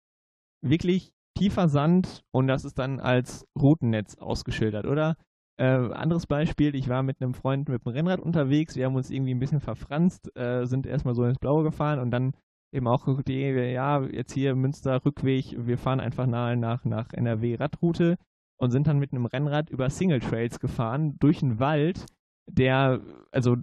[0.61, 5.15] Wirklich tiefer Sand und das ist dann als Routennetz ausgeschildert, oder?
[5.57, 9.09] Äh, anderes Beispiel, ich war mit einem Freund mit dem Rennrad unterwegs, wir haben uns
[9.09, 12.33] irgendwie ein bisschen verfranst, äh, sind erstmal so ins Blaue gefahren und dann
[12.73, 17.55] eben auch die, ja, jetzt hier Münster Rückweg, wir fahren einfach nahe nach, nach NRW
[17.55, 18.17] Radroute
[18.57, 22.05] und sind dann mit einem Rennrad über Single Trails gefahren, durch einen Wald,
[22.47, 23.55] der, also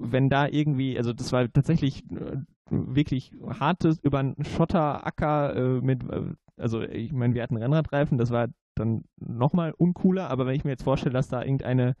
[0.00, 2.38] wenn da irgendwie, also das war tatsächlich äh,
[2.70, 8.30] wirklich hartes über einen Schotteracker äh, mit äh, also ich meine, wir hatten Rennradreifen, das
[8.30, 8.46] war
[8.76, 11.96] dann nochmal uncooler, aber wenn ich mir jetzt vorstelle, dass da irgendeine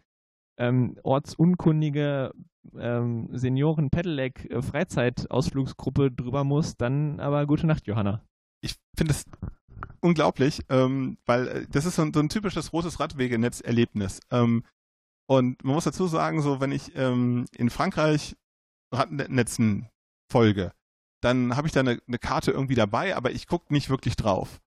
[0.58, 2.32] ähm, ortsunkundige
[2.78, 8.22] ähm, Senioren-Pedelec-Freizeitausflugsgruppe drüber muss, dann aber gute Nacht, Johanna.
[8.60, 9.24] Ich finde es
[10.00, 14.20] unglaublich, ähm, weil äh, das ist so ein, so ein, typisches rotes Radwegenetz-Erlebnis.
[14.30, 14.64] Ähm,
[15.30, 18.36] und man muss dazu sagen, so wenn ich ähm, in Frankreich
[18.92, 19.88] Radnetzen
[20.28, 20.72] folge,
[21.22, 24.60] dann habe ich da eine, eine, Karte irgendwie dabei, aber ich gucke nicht wirklich drauf.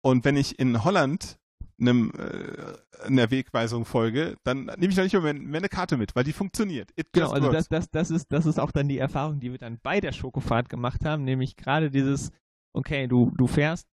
[0.00, 1.40] Und wenn ich in Holland
[1.80, 6.14] einem, äh, einer Wegweisung folge, dann nehme ich da nicht mehr, mehr eine Karte mit,
[6.14, 6.92] weil die funktioniert.
[6.94, 9.58] It genau, also das, das, das, ist, das ist auch dann die Erfahrung, die wir
[9.58, 12.30] dann bei der Schokofahrt gemacht haben, nämlich gerade dieses,
[12.72, 13.88] okay, du, du fährst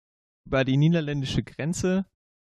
[0.46, 2.06] über die niederländische Grenze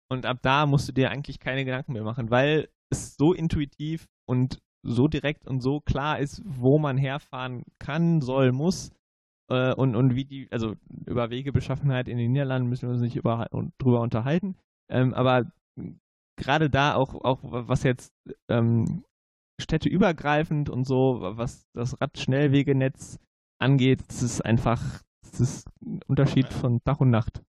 [0.09, 4.07] und ab da musst du dir eigentlich keine Gedanken mehr machen, weil es so intuitiv
[4.29, 8.91] und so direkt und so klar ist, wo man herfahren kann, soll, muss,
[9.49, 10.75] äh, und, und wie die, also
[11.07, 14.57] über Wegebeschaffenheit in den Niederlanden müssen wir uns nicht über, drüber unterhalten.
[14.91, 15.53] Ähm, aber
[16.37, 18.13] gerade da auch, auch was jetzt
[18.49, 19.05] ähm,
[19.61, 23.19] städteübergreifend und so, was das Radschnellwegenetz
[23.61, 27.43] angeht, das ist einfach, das ist ein Unterschied von Tag und Nacht.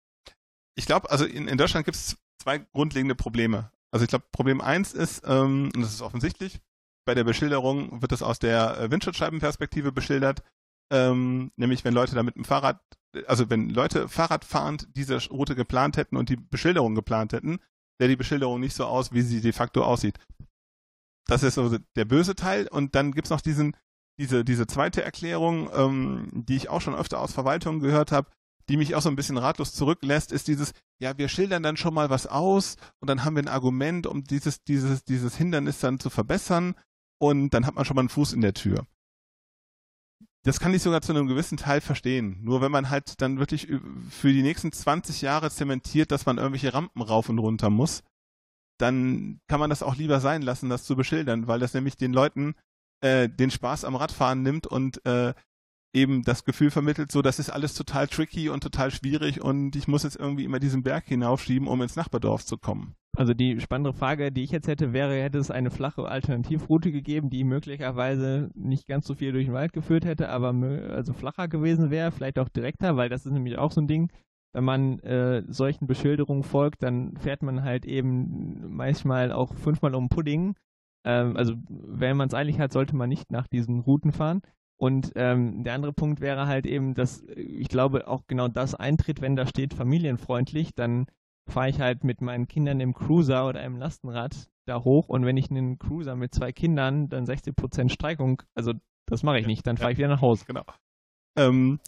[0.76, 3.72] ich glaube, also in, in Deutschland gibt es zwei grundlegende Probleme.
[3.94, 6.60] Also ich glaube, Problem eins ist, ähm, und das ist offensichtlich,
[7.06, 10.42] bei der Beschilderung wird es aus der äh, Windschutzscheibenperspektive beschildert,
[10.92, 12.82] ähm, nämlich wenn Leute da mit dem Fahrrad,
[13.28, 17.60] also wenn Leute Fahrradfahrend diese Route geplant hätten und die Beschilderung geplant hätten,
[18.00, 20.18] sähe die Beschilderung nicht so aus, wie sie de facto aussieht.
[21.28, 22.68] Das ist so der böse Teil.
[22.68, 23.78] Und dann gibt's noch diesen,
[24.20, 28.30] diese, diese zweite Erklärung, ähm, die ich auch schon öfter aus Verwaltungen gehört habe,
[28.70, 31.94] die mich auch so ein bisschen ratlos zurücklässt, ist dieses, ja, wir schildern dann schon
[31.94, 36.00] mal was aus und dann haben wir ein Argument, um dieses, dieses, dieses Hindernis dann
[36.00, 36.76] zu verbessern
[37.20, 38.86] und dann hat man schon mal einen Fuß in der Tür.
[40.46, 42.40] Das kann ich sogar zu einem gewissen Teil verstehen.
[42.42, 43.70] Nur wenn man halt dann wirklich
[44.10, 48.04] für die nächsten 20 Jahre zementiert, dass man irgendwelche Rampen rauf und runter muss,
[48.78, 52.12] dann kann man das auch lieber sein lassen, das zu beschildern, weil das nämlich den
[52.12, 52.56] Leuten
[53.02, 55.34] äh, den Spaß am Radfahren nimmt und äh,
[55.94, 59.88] eben das Gefühl vermittelt, so das ist alles total tricky und total schwierig und ich
[59.88, 62.96] muss jetzt irgendwie immer diesen Berg hinaufschieben, um ins Nachbardorf zu kommen.
[63.16, 67.30] Also die spannende Frage, die ich jetzt hätte, wäre, hätte es eine flache Alternativroute gegeben,
[67.30, 70.50] die möglicherweise nicht ganz so viel durch den Wald geführt hätte, aber
[70.90, 74.12] also flacher gewesen wäre, vielleicht auch direkter, weil das ist nämlich auch so ein Ding,
[74.54, 80.10] wenn man äh, solchen Beschilderungen folgt, dann fährt man halt eben manchmal auch fünfmal um
[80.10, 80.56] Pudding.
[81.06, 84.42] Ähm, also wenn man es eilig hat, sollte man nicht nach diesen Routen fahren.
[84.78, 89.22] Und ähm, der andere Punkt wäre halt eben, dass ich glaube auch genau das eintritt,
[89.22, 91.06] wenn da steht familienfreundlich, dann
[91.50, 95.38] fahre ich halt mit meinen Kindern im Cruiser oder im Lastenrad da hoch und wenn
[95.38, 98.74] ich einen Cruiser mit zwei Kindern, dann 60% Steigung, also
[99.06, 100.46] das mache ich nicht, dann fahre ich wieder nach Hause.
[100.46, 100.64] Genau.
[101.38, 101.80] Ähm,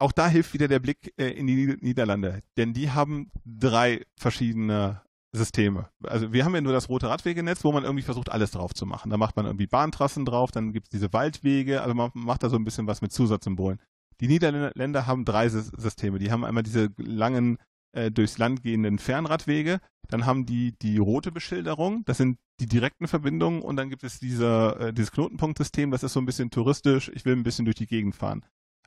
[0.00, 5.02] auch da hilft wieder der Blick äh, in die Niederlande, denn die haben drei verschiedene
[5.32, 5.88] Systeme.
[6.02, 8.86] Also wir haben ja nur das rote Radwegenetz, wo man irgendwie versucht, alles drauf zu
[8.86, 9.10] machen.
[9.10, 12.48] Da macht man irgendwie Bahntrassen drauf, dann gibt es diese Waldwege, also man macht da
[12.48, 13.78] so ein bisschen was mit Zusatzsymbolen.
[14.20, 16.18] Die Niederländer haben drei Systeme.
[16.18, 17.58] Die haben einmal diese langen
[17.92, 23.08] äh, durchs Land gehenden Fernradwege, dann haben die die rote Beschilderung, das sind die direkten
[23.08, 27.10] Verbindungen und dann gibt es diese, äh, dieses Knotenpunktsystem, das ist so ein bisschen touristisch,
[27.14, 28.44] ich will ein bisschen durch die Gegend fahren.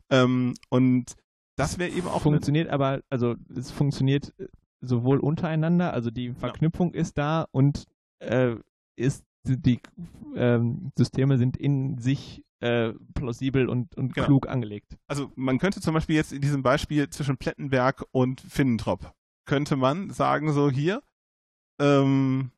[0.10, 1.16] Ähm, und
[1.56, 2.22] das wäre eben auch.
[2.22, 4.48] Funktioniert aber, also es funktioniert äh,
[4.82, 7.02] sowohl untereinander, also die Verknüpfung ja.
[7.02, 7.86] ist da und
[8.20, 8.56] äh,
[8.96, 9.80] ist die
[10.36, 14.28] ähm, Systeme sind in sich äh, plausibel und, und genau.
[14.28, 14.98] klug angelegt.
[15.08, 19.14] Also man könnte zum Beispiel jetzt in diesem Beispiel zwischen Plettenberg und Finnentrop,
[19.46, 21.02] könnte man sagen, so hier,
[21.80, 22.52] ähm,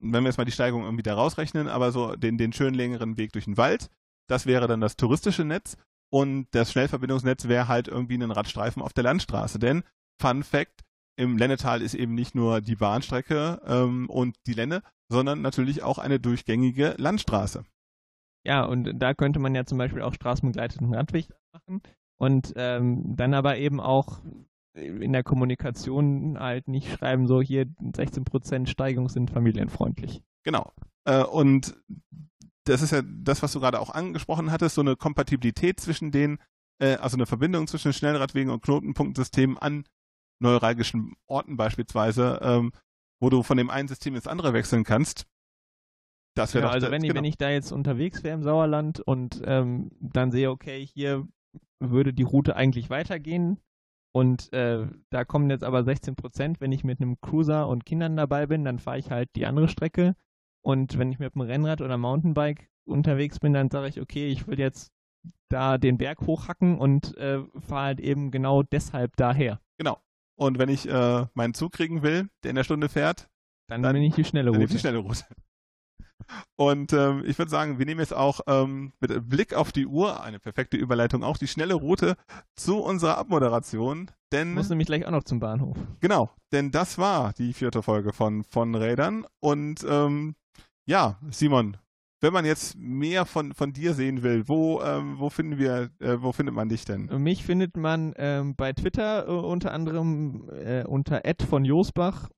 [0.00, 3.16] wenn wir jetzt mal die Steigung irgendwie da rausrechnen, aber so den, den schön längeren
[3.16, 3.88] Weg durch den Wald,
[4.28, 5.76] das wäre dann das touristische Netz
[6.10, 9.58] und das Schnellverbindungsnetz wäre halt irgendwie ein Radstreifen auf der Landstraße.
[9.58, 9.82] Denn,
[10.20, 10.84] Fun Fact,
[11.18, 15.98] im Lennetal ist eben nicht nur die Bahnstrecke ähm, und die Lenne, sondern natürlich auch
[15.98, 17.64] eine durchgängige Landstraße.
[18.46, 21.82] Ja, und da könnte man ja zum Beispiel auch straßenbegleiteten Radweg machen
[22.18, 24.20] und ähm, dann aber eben auch
[24.74, 30.22] in der Kommunikation halt nicht schreiben, so hier 16% Steigung sind familienfreundlich.
[30.44, 30.72] Genau.
[31.04, 31.76] Äh, und
[32.62, 36.38] das ist ja das, was du gerade auch angesprochen hattest, so eine Kompatibilität zwischen den,
[36.80, 39.84] äh, also eine Verbindung zwischen Schnellradwegen und Knotenpunktsystemen an
[40.40, 42.72] neuralgischen Orten beispielsweise, ähm,
[43.20, 45.26] wo du von dem einen System ins andere wechseln kannst.
[46.36, 47.12] Das wäre ja, also wenn, genau.
[47.12, 51.26] ich, wenn ich da jetzt unterwegs wäre im Sauerland und ähm, dann sehe, okay, hier
[51.80, 53.58] würde die Route eigentlich weitergehen
[54.12, 58.16] und äh, da kommen jetzt aber 16 Prozent, wenn ich mit einem Cruiser und Kindern
[58.16, 60.14] dabei bin, dann fahre ich halt die andere Strecke
[60.62, 64.46] und wenn ich mit einem Rennrad oder Mountainbike unterwegs bin, dann sage ich, okay, ich
[64.46, 64.92] will jetzt
[65.48, 69.60] da den Berg hochhacken und äh, fahre halt eben genau deshalb daher.
[69.78, 69.98] Genau.
[70.38, 73.28] Und wenn ich äh, meinen Zug kriegen will, der in der Stunde fährt,
[73.68, 74.66] dann, dann bin ich die schnelle Route.
[74.66, 75.24] die schnelle Route.
[76.56, 80.22] Und ähm, ich würde sagen, wir nehmen jetzt auch ähm, mit Blick auf die Uhr,
[80.22, 82.16] eine perfekte Überleitung, auch die schnelle Route
[82.54, 84.10] zu unserer Abmoderation.
[84.32, 85.76] Denn, muss nämlich gleich auch noch zum Bahnhof.
[86.00, 89.26] Genau, denn das war die vierte Folge von, von Rädern.
[89.40, 90.34] Und ähm,
[90.86, 91.78] ja, Simon,
[92.20, 96.16] wenn man jetzt mehr von, von dir sehen will, wo, ähm, wo finden wir, äh,
[96.20, 97.06] wo findet man dich denn?
[97.22, 102.28] Mich findet man ähm, bei Twitter äh, unter anderem äh, unter Ed von Josbach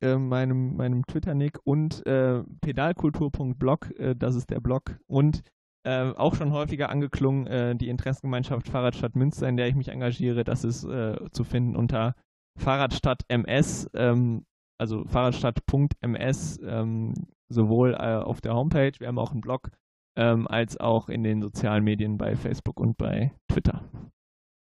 [0.00, 4.98] äh, meinem, meinem Twitter-Nick und äh, pedalkultur.blog, äh, das ist der Blog.
[5.06, 5.42] Und
[5.84, 10.44] äh, auch schon häufiger angeklungen, äh, die Interessengemeinschaft Fahrradstadt Münster, in der ich mich engagiere,
[10.44, 12.14] das ist äh, zu finden unter
[12.58, 14.44] Fahrradstadt MS, ähm,
[14.78, 17.14] also fahrradstadt.ms, ähm,
[17.48, 19.70] sowohl auf der Homepage, wir haben auch einen Blog,
[20.16, 23.84] ähm, als auch in den sozialen Medien bei Facebook und bei Twitter.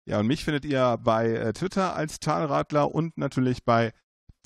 [0.08, 3.92] Ja, und mich findet ihr bei Twitter als Talradler und natürlich bei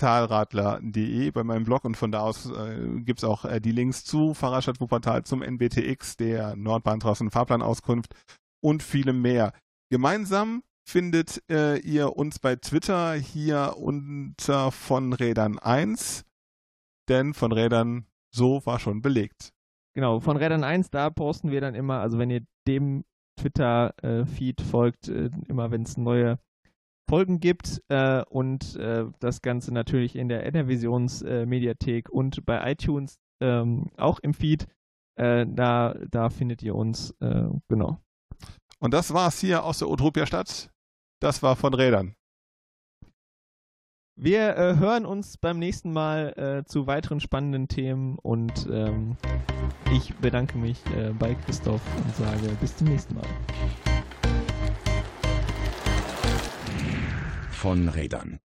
[0.01, 4.03] talradler.de bei meinem Blog und von da aus äh, gibt es auch äh, die Links
[4.03, 8.15] zu Fahrradstadt Wuppertal, zum NBTX, der Nordbahntrassen Fahrplanauskunft
[8.63, 9.53] und vielem mehr.
[9.91, 16.25] Gemeinsam findet äh, ihr uns bei Twitter hier unter von Rädern 1,
[17.11, 19.53] denn von Rädern so war schon belegt.
[19.95, 23.05] Genau, von Rädern 1, da posten wir dann immer, also wenn ihr dem
[23.41, 26.39] Twitter-Feed äh, folgt, äh, immer wenn es neue
[27.09, 33.91] Folgen gibt äh, und äh, das Ganze natürlich in der Enervisions-Mediathek und bei iTunes ähm,
[33.97, 34.69] auch im Feed.
[35.17, 37.99] Äh, da, da findet ihr uns, äh, genau.
[38.79, 40.71] Und das war's hier aus der Utopia-Stadt.
[41.21, 42.15] Das war von Rädern.
[44.23, 49.17] Wir äh, hören uns beim nächsten Mal zu weiteren spannenden Themen und ähm,
[49.95, 50.79] ich bedanke mich
[51.19, 53.27] bei Christoph und sage bis zum nächsten Mal.
[57.61, 58.41] von Rädern.